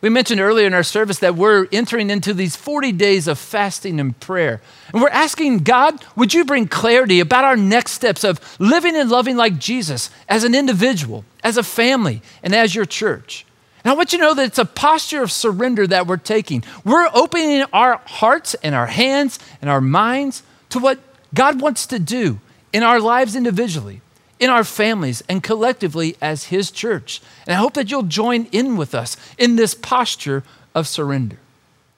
We 0.00 0.10
mentioned 0.10 0.40
earlier 0.40 0.66
in 0.66 0.74
our 0.74 0.84
service 0.84 1.18
that 1.18 1.34
we're 1.34 1.66
entering 1.72 2.08
into 2.08 2.32
these 2.32 2.54
40 2.54 2.92
days 2.92 3.26
of 3.26 3.36
fasting 3.36 3.98
and 3.98 4.18
prayer. 4.20 4.60
And 4.92 5.02
we're 5.02 5.08
asking 5.08 5.58
God, 5.58 6.04
would 6.14 6.32
you 6.32 6.44
bring 6.44 6.68
clarity 6.68 7.18
about 7.18 7.44
our 7.44 7.56
next 7.56 7.92
steps 7.92 8.22
of 8.22 8.40
living 8.60 8.94
and 8.94 9.10
loving 9.10 9.36
like 9.36 9.58
Jesus 9.58 10.10
as 10.28 10.44
an 10.44 10.54
individual, 10.54 11.24
as 11.42 11.56
a 11.56 11.64
family, 11.64 12.22
and 12.44 12.54
as 12.54 12.76
your 12.76 12.84
church? 12.84 13.44
And 13.82 13.90
I 13.90 13.96
want 13.96 14.12
you 14.12 14.18
to 14.18 14.24
know 14.24 14.34
that 14.34 14.46
it's 14.46 14.58
a 14.58 14.64
posture 14.64 15.22
of 15.22 15.32
surrender 15.32 15.86
that 15.88 16.06
we're 16.06 16.16
taking. 16.16 16.62
We're 16.84 17.08
opening 17.12 17.64
our 17.72 18.00
hearts 18.06 18.54
and 18.54 18.76
our 18.76 18.86
hands 18.86 19.40
and 19.60 19.68
our 19.68 19.80
minds 19.80 20.44
to 20.70 20.78
what 20.78 21.00
God 21.34 21.60
wants 21.60 21.86
to 21.86 21.98
do 21.98 22.38
in 22.72 22.84
our 22.84 23.00
lives 23.00 23.34
individually 23.34 24.00
in 24.38 24.50
our 24.50 24.64
families 24.64 25.22
and 25.28 25.42
collectively 25.42 26.16
as 26.20 26.44
His 26.44 26.70
church. 26.70 27.20
And 27.46 27.54
I 27.54 27.58
hope 27.58 27.74
that 27.74 27.90
you'll 27.90 28.02
join 28.02 28.46
in 28.46 28.76
with 28.76 28.94
us 28.94 29.16
in 29.36 29.56
this 29.56 29.74
posture 29.74 30.44
of 30.74 30.86
surrender. 30.86 31.38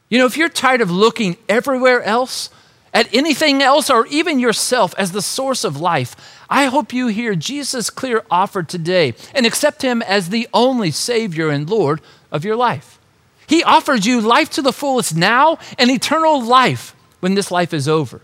You 0.08 0.18
know, 0.18 0.26
if 0.26 0.36
you're 0.36 0.48
tired 0.48 0.80
of 0.80 0.90
looking 0.90 1.36
everywhere 1.48 2.02
else, 2.02 2.50
at 2.92 3.12
anything 3.14 3.62
else, 3.62 3.88
or 3.88 4.06
even 4.06 4.40
yourself 4.40 4.94
as 4.98 5.12
the 5.12 5.22
source 5.22 5.64
of 5.64 5.80
life, 5.80 6.16
I 6.48 6.64
hope 6.66 6.92
you 6.92 7.06
hear 7.06 7.34
Jesus' 7.34 7.90
clear 7.90 8.24
offer 8.30 8.62
today 8.62 9.14
and 9.34 9.46
accept 9.46 9.82
Him 9.82 10.02
as 10.02 10.28
the 10.28 10.48
only 10.52 10.90
Savior 10.90 11.50
and 11.50 11.70
Lord 11.70 12.00
of 12.32 12.44
your 12.44 12.56
life. 12.56 12.98
He 13.46 13.62
offers 13.62 14.06
you 14.06 14.20
life 14.20 14.50
to 14.50 14.62
the 14.62 14.72
fullest 14.72 15.16
now 15.16 15.58
and 15.78 15.90
eternal 15.90 16.42
life 16.42 16.94
when 17.20 17.34
this 17.34 17.50
life 17.50 17.72
is 17.72 17.88
over. 17.88 18.20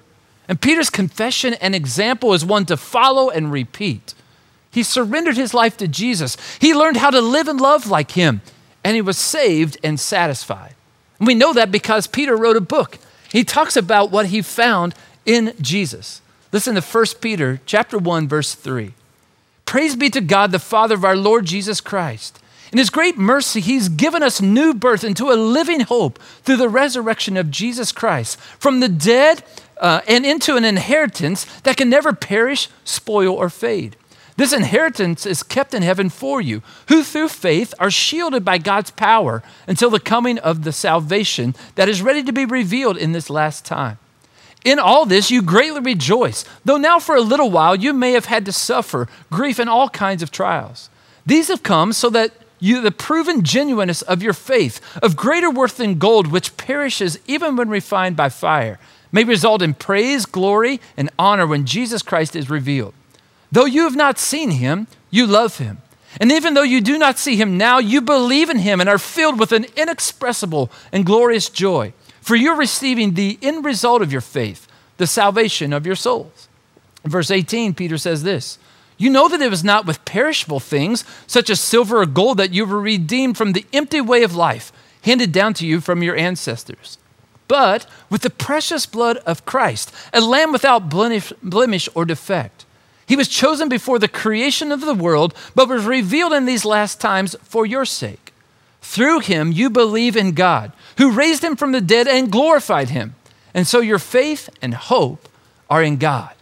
And 0.49 0.61
Peter's 0.61 0.91
confession 0.91 1.55
and 1.55 1.75
example 1.75 2.33
is 2.33 2.45
one 2.45 2.67
to 2.67 2.77
follow 2.77 3.31
and 3.31 3.51
repeat. 3.51 4.15
He 4.71 4.83
surrendered 4.83 5.37
his 5.37 5.55
life 5.55 5.77
to 5.79 5.89
Jesus. 5.89 6.37
He 6.61 6.75
learned 6.75 6.99
how 6.99 7.11
to 7.11 7.21
live 7.21 7.49
and 7.49 7.61
love 7.61 7.89
like 7.89 8.13
him, 8.13 8.43
and 8.85 8.95
he 8.95 9.03
was 9.03 9.17
saved 9.17 9.79
and 9.83 9.99
satisfied. 9.99 10.75
And 11.19 11.27
we 11.27 11.35
know 11.35 11.53
that 11.55 11.73
because 11.73 12.07
Peter 12.07 12.37
wrote 12.37 12.57
a 12.57 12.61
book. 12.61 12.99
He 13.31 13.43
talks 13.43 13.77
about 13.77 14.11
what 14.11 14.27
he 14.27 14.43
found 14.43 14.95
in 15.25 15.55
Jesus. 15.61 16.21
Listen 16.53 16.75
to 16.75 16.81
1 16.81 17.07
Peter 17.21 17.61
chapter 17.67 17.99
1 17.99 18.29
verse 18.29 18.55
3. 18.55 18.93
Praise 19.65 19.97
be 19.97 20.09
to 20.11 20.21
God 20.21 20.53
the 20.53 20.59
Father 20.59 20.95
of 20.95 21.05
our 21.05 21.17
Lord 21.17 21.45
Jesus 21.45 21.81
Christ. 21.81 22.39
In 22.73 22.79
his 22.79 22.91
great 22.91 23.17
mercy, 23.17 23.61
he's 23.61 23.89
given 23.89 24.23
us 24.23 24.41
new 24.41 24.75
birth 24.75 25.05
into 25.05 25.31
a 25.31 25.35
living 25.35 25.81
hope 25.81 26.19
through 26.43 26.57
the 26.57 26.69
resurrection 26.69 27.37
of 27.37 27.51
Jesus 27.51 27.93
Christ 27.93 28.39
from 28.39 28.81
the 28.81 28.89
dead 28.89 29.43
uh, 29.79 30.01
and 30.07 30.25
into 30.25 30.57
an 30.57 30.65
inheritance 30.65 31.45
that 31.61 31.77
can 31.77 31.91
never 31.91 32.13
perish, 32.13 32.69
spoil, 32.85 33.35
or 33.35 33.51
fade. 33.51 33.97
This 34.37 34.53
inheritance 34.53 35.25
is 35.25 35.43
kept 35.43 35.73
in 35.73 35.83
heaven 35.83 36.11
for 36.11 36.41
you, 36.41 36.63
who 36.89 37.03
through 37.03 37.29
faith 37.29 37.73
are 37.79 37.91
shielded 37.91 38.45
by 38.45 38.59
God's 38.59 38.91
power 38.91 39.43
until 39.67 39.89
the 39.89 40.01
coming 40.01 40.39
of 40.39 40.63
the 40.63 40.73
salvation 40.73 41.55
that 41.75 41.89
is 41.89 42.03
ready 42.03 42.23
to 42.23 42.33
be 42.33 42.45
revealed 42.45 42.99
in 42.99 43.13
this 43.13 43.31
last 43.31 43.65
time. 43.65 43.99
In 44.63 44.79
all 44.79 45.07
this, 45.07 45.31
you 45.31 45.43
greatly 45.43 45.81
rejoice, 45.81 46.45
though 46.65 46.77
now 46.77 46.99
for 46.99 47.17
a 47.17 47.21
little 47.21 47.51
while 47.51 47.77
you 47.77 47.93
may 47.93 48.13
have 48.13 48.27
had 48.27 48.45
to 48.45 48.53
suffer 48.53 49.09
grief 49.31 49.59
and 49.59 49.71
all 49.71 49.89
kinds 49.89 50.23
of 50.23 50.31
trials. 50.31 50.91
These 51.25 51.49
have 51.49 51.63
come 51.63 51.93
so 51.93 52.11
that 52.11 52.33
you, 52.59 52.81
the 52.81 52.91
proven 52.91 53.43
genuineness 53.43 54.03
of 54.03 54.23
your 54.23 54.33
faith, 54.33 54.81
of 55.03 55.17
greater 55.17 55.51
worth 55.51 55.77
than 55.77 55.99
gold, 55.99 56.27
which 56.27 56.57
perishes 56.57 57.19
even 57.27 57.57
when 57.57 57.69
refined 57.69 58.17
by 58.17 58.29
fire 58.29 58.79
may 59.17 59.25
result 59.25 59.63
in 59.63 59.73
praise, 59.73 60.27
glory, 60.27 60.79
and 60.95 61.09
honor 61.19 61.47
when 61.47 61.65
Jesus 61.65 62.03
Christ 62.03 62.37
is 62.37 62.51
revealed. 62.51 62.93
Though 63.51 63.65
you 63.65 63.85
have 63.85 63.97
not 63.97 64.19
seen 64.19 64.51
him, 64.51 64.89
you 65.11 65.27
love 65.27 65.57
him. 65.57 65.79
And 66.21 66.31
even 66.31 66.53
though 66.53 66.63
you 66.63 66.83
do 66.83 66.99
not 66.99 67.19
see 67.19 67.35
him 67.35 67.57
now, 67.57 67.79
you 67.79 68.03
believe 68.03 68.51
in 68.51 68.59
him 68.59 68.79
and 68.79 68.91
are 68.91 68.99
filled 68.99 69.41
with 69.41 69.53
an 69.53 69.65
inexpressible 69.75 70.71
and 70.93 71.07
glorious 71.07 71.49
joy. 71.49 71.95
For 72.21 72.37
you're 72.37 72.59
receiving 72.59 73.15
the 73.15 73.39
end 73.41 73.65
result 73.65 74.03
of 74.03 74.13
your 74.13 74.21
faith, 74.21 74.69
the 74.99 75.07
salvation 75.07 75.73
of 75.73 75.87
your 75.87 75.97
souls. 75.97 76.47
In 77.03 77.11
verse 77.11 77.31
18, 77.31 77.73
Peter 77.73 77.97
says 77.97 78.23
this 78.23 78.59
You 78.99 79.09
know 79.09 79.31
that 79.31 79.41
it 79.41 79.49
was 79.49 79.65
not 79.65 79.87
with 79.87 80.05
perishable 80.05 80.61
things, 80.61 81.05
such 81.27 81.49
as 81.49 81.59
silver 81.59 82.03
or 82.03 82.07
gold, 82.07 82.37
that 82.37 82.53
you 82.53 82.67
were 82.67 82.81
redeemed 82.81 83.39
from 83.39 83.53
the 83.53 83.65
empty 83.73 84.03
way 84.03 84.23
of 84.25 84.37
life 84.37 84.73
handed 85.01 85.33
down 85.33 85.55
to 85.55 85.67
you 85.67 85.81
from 85.81 86.03
your 86.03 86.17
ancestors 86.17 86.99
but 87.49 87.87
with 88.11 88.23
the 88.23 88.31
precious 88.31 88.87
blood 88.87 89.19
of 89.19 89.45
Christ, 89.45 89.93
a 90.13 90.21
lamb 90.21 90.53
without 90.53 90.89
blemish 90.89 91.89
or 91.95 92.05
defect. 92.05 92.65
He 93.07 93.17
was 93.17 93.29
chosen 93.29 93.69
before 93.69 93.99
the 93.99 94.09
creation 94.09 94.73
of 94.73 94.81
the 94.81 94.95
world, 94.95 95.35
but 95.55 95.69
was 95.69 95.85
revealed 95.85 96.33
in 96.33 96.45
these 96.45 96.65
last 96.65 97.01
times 97.01 97.37
for 97.43 97.65
your 97.65 97.85
sake. 97.85 98.33
Through 98.83 99.21
him, 99.21 99.53
you 99.53 99.71
believe 99.71 100.17
in 100.17 100.33
God, 100.33 100.73
who 100.99 101.13
raised 101.13 101.45
him 101.45 101.57
from 101.57 101.73
the 101.73 101.81
dead 101.81 102.09
and 102.09 102.33
glorified 102.33 102.91
him. 102.91 103.15
And 103.55 103.67
so 103.67 103.81
your 103.81 103.99
faith 103.99 104.49
and 104.61 104.75
hope 104.75 105.29
are 105.71 105.83
in 105.83 105.97
God. 105.97 106.33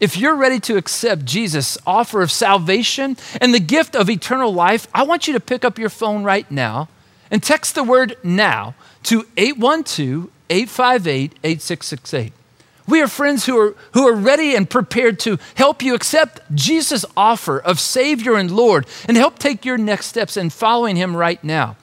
If 0.00 0.16
you're 0.16 0.36
ready 0.36 0.60
to 0.60 0.78
accept 0.78 1.26
Jesus' 1.26 1.76
offer 1.86 2.22
of 2.22 2.30
salvation 2.30 3.18
and 3.40 3.52
the 3.52 3.60
gift 3.60 3.94
of 3.94 4.08
eternal 4.08 4.52
life, 4.52 4.86
I 4.94 5.02
want 5.02 5.26
you 5.26 5.34
to 5.34 5.40
pick 5.40 5.64
up 5.64 5.78
your 5.78 5.90
phone 5.90 6.24
right 6.24 6.50
now 6.50 6.88
and 7.30 7.42
text 7.42 7.74
the 7.74 7.84
word 7.84 8.16
now 8.22 8.74
to 9.04 9.26
812 9.36 10.30
858 10.50 11.38
8668. 11.44 12.32
We 12.88 13.00
are 13.00 13.08
friends 13.08 13.46
who 13.46 13.56
are, 13.56 13.76
who 13.92 14.08
are 14.08 14.14
ready 14.14 14.56
and 14.56 14.68
prepared 14.68 15.20
to 15.20 15.38
help 15.54 15.80
you 15.80 15.94
accept 15.94 16.40
Jesus' 16.54 17.04
offer 17.16 17.58
of 17.58 17.78
Savior 17.78 18.34
and 18.34 18.50
Lord 18.50 18.86
and 19.06 19.16
help 19.16 19.38
take 19.38 19.64
your 19.64 19.78
next 19.78 20.06
steps 20.06 20.36
in 20.36 20.50
following 20.50 20.96
Him 20.96 21.16
right 21.16 21.42
now. 21.44 21.76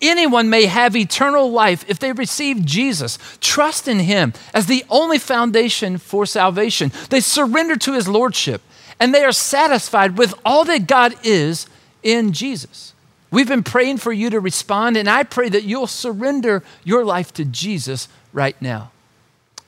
Anyone 0.00 0.50
may 0.50 0.66
have 0.66 0.94
eternal 0.94 1.50
life 1.50 1.84
if 1.88 1.98
they 1.98 2.12
receive 2.12 2.64
Jesus, 2.64 3.18
trust 3.40 3.88
in 3.88 4.00
Him 4.00 4.32
as 4.52 4.66
the 4.66 4.84
only 4.90 5.18
foundation 5.18 5.98
for 5.98 6.24
salvation. 6.24 6.92
They 7.10 7.20
surrender 7.20 7.76
to 7.76 7.94
His 7.94 8.06
Lordship 8.06 8.62
and 9.00 9.12
they 9.12 9.24
are 9.24 9.32
satisfied 9.32 10.16
with 10.16 10.34
all 10.44 10.64
that 10.64 10.86
God 10.86 11.14
is 11.24 11.66
in 12.02 12.32
Jesus. 12.32 12.93
We've 13.34 13.48
been 13.48 13.64
praying 13.64 13.98
for 13.98 14.12
you 14.12 14.30
to 14.30 14.38
respond, 14.38 14.96
and 14.96 15.10
I 15.10 15.24
pray 15.24 15.48
that 15.48 15.64
you'll 15.64 15.88
surrender 15.88 16.62
your 16.84 17.04
life 17.04 17.34
to 17.34 17.44
Jesus 17.44 18.06
right 18.32 18.54
now. 18.62 18.92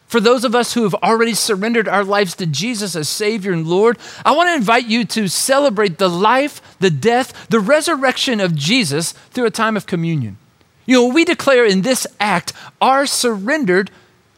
For 0.06 0.20
those 0.20 0.44
of 0.44 0.54
us 0.54 0.74
who 0.74 0.84
have 0.84 0.94
already 0.94 1.34
surrendered 1.34 1.88
our 1.88 2.04
lives 2.04 2.36
to 2.36 2.46
Jesus 2.46 2.94
as 2.94 3.08
Savior 3.08 3.52
and 3.52 3.66
Lord, 3.66 3.98
I 4.24 4.36
want 4.36 4.50
to 4.50 4.54
invite 4.54 4.86
you 4.86 5.04
to 5.06 5.26
celebrate 5.26 5.98
the 5.98 6.08
life, 6.08 6.78
the 6.78 6.90
death, 6.90 7.48
the 7.48 7.58
resurrection 7.58 8.38
of 8.38 8.54
Jesus 8.54 9.10
through 9.32 9.46
a 9.46 9.50
time 9.50 9.76
of 9.76 9.84
communion. 9.84 10.38
You 10.86 10.98
know, 10.98 11.08
we 11.08 11.24
declare 11.24 11.66
in 11.66 11.82
this 11.82 12.06
act 12.20 12.52
our 12.80 13.04
surrendered 13.04 13.90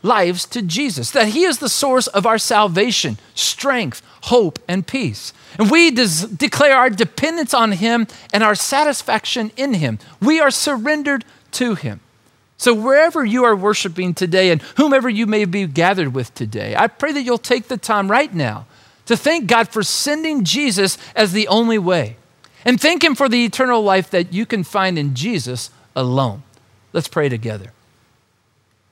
lives 0.03 0.47
to 0.47 0.62
Jesus, 0.62 1.11
that 1.11 1.29
He 1.29 1.45
is 1.45 1.59
the 1.59 1.69
source 1.69 2.07
of 2.07 2.25
our 2.25 2.38
salvation, 2.38 3.19
strength, 3.35 4.01
hope, 4.23 4.59
and 4.67 4.87
peace. 4.87 5.35
And 5.59 5.71
we 5.71 5.91
des- 5.91 6.27
declare 6.27 6.77
our 6.77 6.91
dependence 6.91 7.55
on 7.55 7.73
Him 7.73 8.07
and 8.33 8.43
our 8.43 8.55
satisfaction 8.55 9.53
in 9.57 9.75
Him. 9.75 9.99
We 10.21 10.41
are 10.41 10.51
surrendered 10.51 11.25
to 11.53 11.75
Him. 11.75 12.01
So, 12.57 12.75
wherever 12.75 13.25
you 13.25 13.45
are 13.45 13.55
worshiping 13.55 14.15
today 14.15 14.51
and 14.51 14.61
whomever 14.77 15.09
you 15.09 15.27
may 15.27 15.45
be 15.45 15.67
gathered 15.67 16.13
with 16.13 16.35
today, 16.35 16.75
I 16.77 16.89
pray 16.89 17.13
that 17.13 17.23
you'll 17.23 17.39
take 17.39 17.69
the 17.69 17.77
time 17.77 18.11
right 18.11 18.35
now 18.35 18.67
to 19.07 19.17
thank 19.17 19.47
God 19.47 19.69
for 19.69 19.83
sending 19.83 20.45
Jesus 20.45 20.99
as 21.15 21.33
the 21.33 21.47
only 21.49 21.79
way 21.79 22.17
and 22.65 22.81
thank 22.81 23.05
Him 23.05 23.15
for 23.15 23.29
the 23.29 23.45
eternal 23.45 23.83
life 23.83 24.11
that 24.11 24.33
you 24.33 24.45
can 24.45 24.65
find 24.65 24.99
in 24.99 25.15
Jesus 25.15 25.71
alone. 25.95 26.43
Let's 26.93 27.09
pray 27.09 27.29
together. 27.29 27.73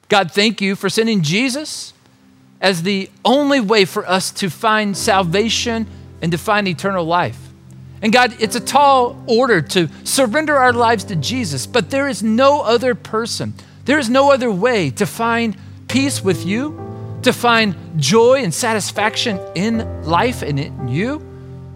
God, 0.08 0.30
thank 0.30 0.60
you 0.60 0.76
for 0.76 0.88
sending 0.88 1.22
Jesus 1.22 1.92
as 2.60 2.82
the 2.82 3.10
only 3.24 3.60
way 3.60 3.84
for 3.84 4.08
us 4.08 4.30
to 4.32 4.48
find 4.48 4.96
salvation 4.96 5.86
and 6.22 6.32
to 6.32 6.38
find 6.38 6.66
eternal 6.66 7.04
life. 7.04 7.38
And 8.02 8.12
God, 8.12 8.36
it's 8.40 8.56
a 8.56 8.60
tall 8.60 9.22
order 9.26 9.60
to 9.60 9.88
surrender 10.04 10.56
our 10.56 10.72
lives 10.72 11.04
to 11.04 11.16
Jesus, 11.16 11.66
but 11.66 11.90
there 11.90 12.08
is 12.08 12.22
no 12.22 12.62
other 12.62 12.94
person, 12.94 13.54
there 13.84 13.98
is 13.98 14.10
no 14.10 14.32
other 14.32 14.50
way 14.50 14.90
to 14.90 15.06
find 15.06 15.56
peace 15.88 16.22
with 16.22 16.44
you, 16.44 17.18
to 17.22 17.32
find 17.32 17.74
joy 17.96 18.42
and 18.42 18.52
satisfaction 18.52 19.40
in 19.54 20.04
life 20.04 20.42
and 20.42 20.60
in 20.60 20.88
you. 20.88 21.14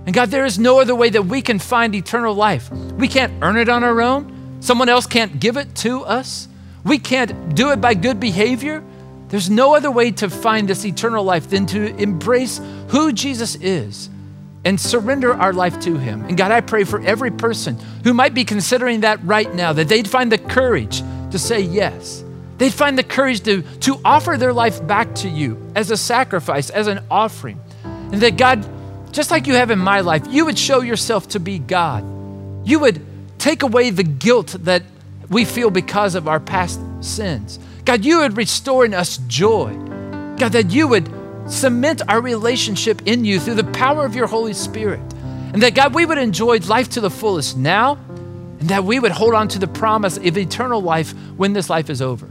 And 0.06 0.14
God, 0.14 0.30
there 0.30 0.44
is 0.44 0.58
no 0.58 0.80
other 0.80 0.94
way 0.94 1.10
that 1.10 1.22
we 1.22 1.42
can 1.42 1.58
find 1.58 1.94
eternal 1.94 2.34
life. 2.34 2.70
We 2.70 3.08
can't 3.08 3.32
earn 3.42 3.56
it 3.56 3.68
on 3.68 3.84
our 3.84 4.00
own, 4.00 4.58
someone 4.60 4.88
else 4.88 5.06
can't 5.06 5.40
give 5.40 5.56
it 5.56 5.74
to 5.76 6.04
us. 6.04 6.48
We 6.84 6.98
can't 6.98 7.54
do 7.54 7.72
it 7.72 7.80
by 7.80 7.94
good 7.94 8.20
behavior. 8.20 8.82
There's 9.28 9.50
no 9.50 9.74
other 9.74 9.90
way 9.90 10.10
to 10.12 10.30
find 10.30 10.68
this 10.68 10.84
eternal 10.84 11.22
life 11.22 11.50
than 11.50 11.66
to 11.66 11.94
embrace 11.96 12.60
who 12.88 13.12
Jesus 13.12 13.54
is 13.56 14.08
and 14.64 14.78
surrender 14.78 15.32
our 15.32 15.52
life 15.52 15.80
to 15.80 15.96
Him. 15.96 16.24
And 16.24 16.36
God, 16.36 16.50
I 16.50 16.60
pray 16.60 16.84
for 16.84 17.00
every 17.00 17.30
person 17.30 17.78
who 18.04 18.12
might 18.12 18.34
be 18.34 18.44
considering 18.44 19.00
that 19.00 19.24
right 19.24 19.52
now, 19.54 19.72
that 19.72 19.88
they'd 19.88 20.08
find 20.08 20.30
the 20.30 20.38
courage 20.38 21.02
to 21.30 21.38
say 21.38 21.60
yes. 21.60 22.24
They'd 22.58 22.74
find 22.74 22.98
the 22.98 23.04
courage 23.04 23.40
to, 23.44 23.62
to 23.62 24.00
offer 24.04 24.36
their 24.36 24.52
life 24.52 24.86
back 24.86 25.14
to 25.16 25.28
you 25.28 25.72
as 25.74 25.90
a 25.90 25.96
sacrifice, 25.96 26.68
as 26.68 26.88
an 26.88 27.00
offering. 27.10 27.58
And 27.84 28.20
that 28.20 28.36
God, 28.36 28.68
just 29.12 29.30
like 29.30 29.46
you 29.46 29.54
have 29.54 29.70
in 29.70 29.78
my 29.78 30.00
life, 30.00 30.24
you 30.28 30.44
would 30.44 30.58
show 30.58 30.82
yourself 30.82 31.28
to 31.28 31.40
be 31.40 31.58
God. 31.58 32.04
You 32.66 32.80
would 32.80 33.00
take 33.38 33.62
away 33.62 33.88
the 33.88 34.02
guilt 34.02 34.56
that 34.60 34.82
we 35.30 35.46
feel 35.46 35.70
because 35.70 36.14
of 36.14 36.28
our 36.28 36.40
past 36.40 36.80
sins. 37.00 37.58
God, 37.86 38.04
you 38.04 38.18
would 38.18 38.36
restore 38.36 38.84
in 38.84 38.92
us 38.92 39.16
joy. 39.26 39.72
God, 40.36 40.52
that 40.52 40.70
you 40.70 40.86
would 40.88 41.08
cement 41.50 42.02
our 42.08 42.20
relationship 42.20 43.02
in 43.06 43.24
you 43.24 43.40
through 43.40 43.54
the 43.54 43.64
power 43.64 44.04
of 44.04 44.14
your 44.14 44.26
Holy 44.26 44.54
Spirit. 44.54 45.00
And 45.52 45.62
that, 45.62 45.74
God, 45.74 45.94
we 45.94 46.06
would 46.06 46.18
enjoy 46.18 46.58
life 46.58 46.90
to 46.90 47.00
the 47.00 47.10
fullest 47.10 47.56
now, 47.56 47.98
and 48.60 48.68
that 48.68 48.84
we 48.84 49.00
would 49.00 49.12
hold 49.12 49.34
on 49.34 49.48
to 49.48 49.58
the 49.58 49.66
promise 49.66 50.16
of 50.16 50.38
eternal 50.38 50.80
life 50.80 51.12
when 51.36 51.52
this 51.52 51.68
life 51.68 51.90
is 51.90 52.00
over. 52.00 52.28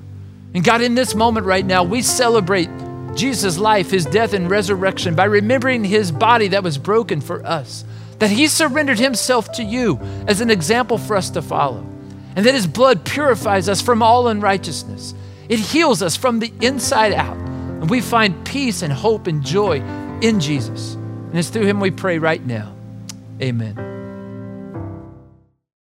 And 0.54 0.64
God, 0.64 0.82
in 0.82 0.96
this 0.96 1.16
moment 1.16 1.46
right 1.46 1.66
now, 1.66 1.84
we 1.84 2.02
celebrate 2.02 2.70
Jesus' 3.16 3.58
life, 3.58 3.92
his 3.92 4.06
death, 4.06 4.34
and 4.34 4.50
resurrection 4.50 5.16
by 5.16 5.26
remembering 5.26 5.84
his 5.84 6.12
body 6.12 6.50
that 6.50 6.64
was 6.64 6.78
broken 6.78 7.20
for 7.20 7.46
us, 7.46 7.84
that 8.20 8.30
he 8.30 8.48
surrendered 8.48 9.00
himself 9.00 9.52
to 9.54 9.64
you 9.64 10.00
as 10.28 10.40
an 10.40 10.50
example 10.50 10.98
for 10.98 11.16
us 11.16 11.30
to 11.32 11.42
follow, 11.42 11.86
and 12.36 12.46
that 12.46 12.54
his 12.54 12.68
blood 12.68 13.04
purifies 13.04 13.68
us 13.68 13.82
from 13.82 14.02
all 14.02 14.28
unrighteousness. 14.28 15.14
It 15.50 15.60
heals 15.60 16.02
us 16.02 16.16
from 16.16 16.40
the 16.40 16.54
inside 16.62 17.14
out. 17.14 17.49
And 17.82 17.90
we 17.90 18.02
find 18.02 18.46
peace 18.46 18.82
and 18.82 18.92
hope 18.92 19.28
and 19.28 19.44
joy 19.44 19.82
in 20.22 20.40
Jesus. 20.40 20.96
And 20.96 21.38
it's 21.38 21.50
through 21.50 21.66
him 21.66 21.80
we 21.80 21.92
pray 21.92 22.18
right 22.18 22.46
now. 22.46 22.76
Amen. 23.42 23.89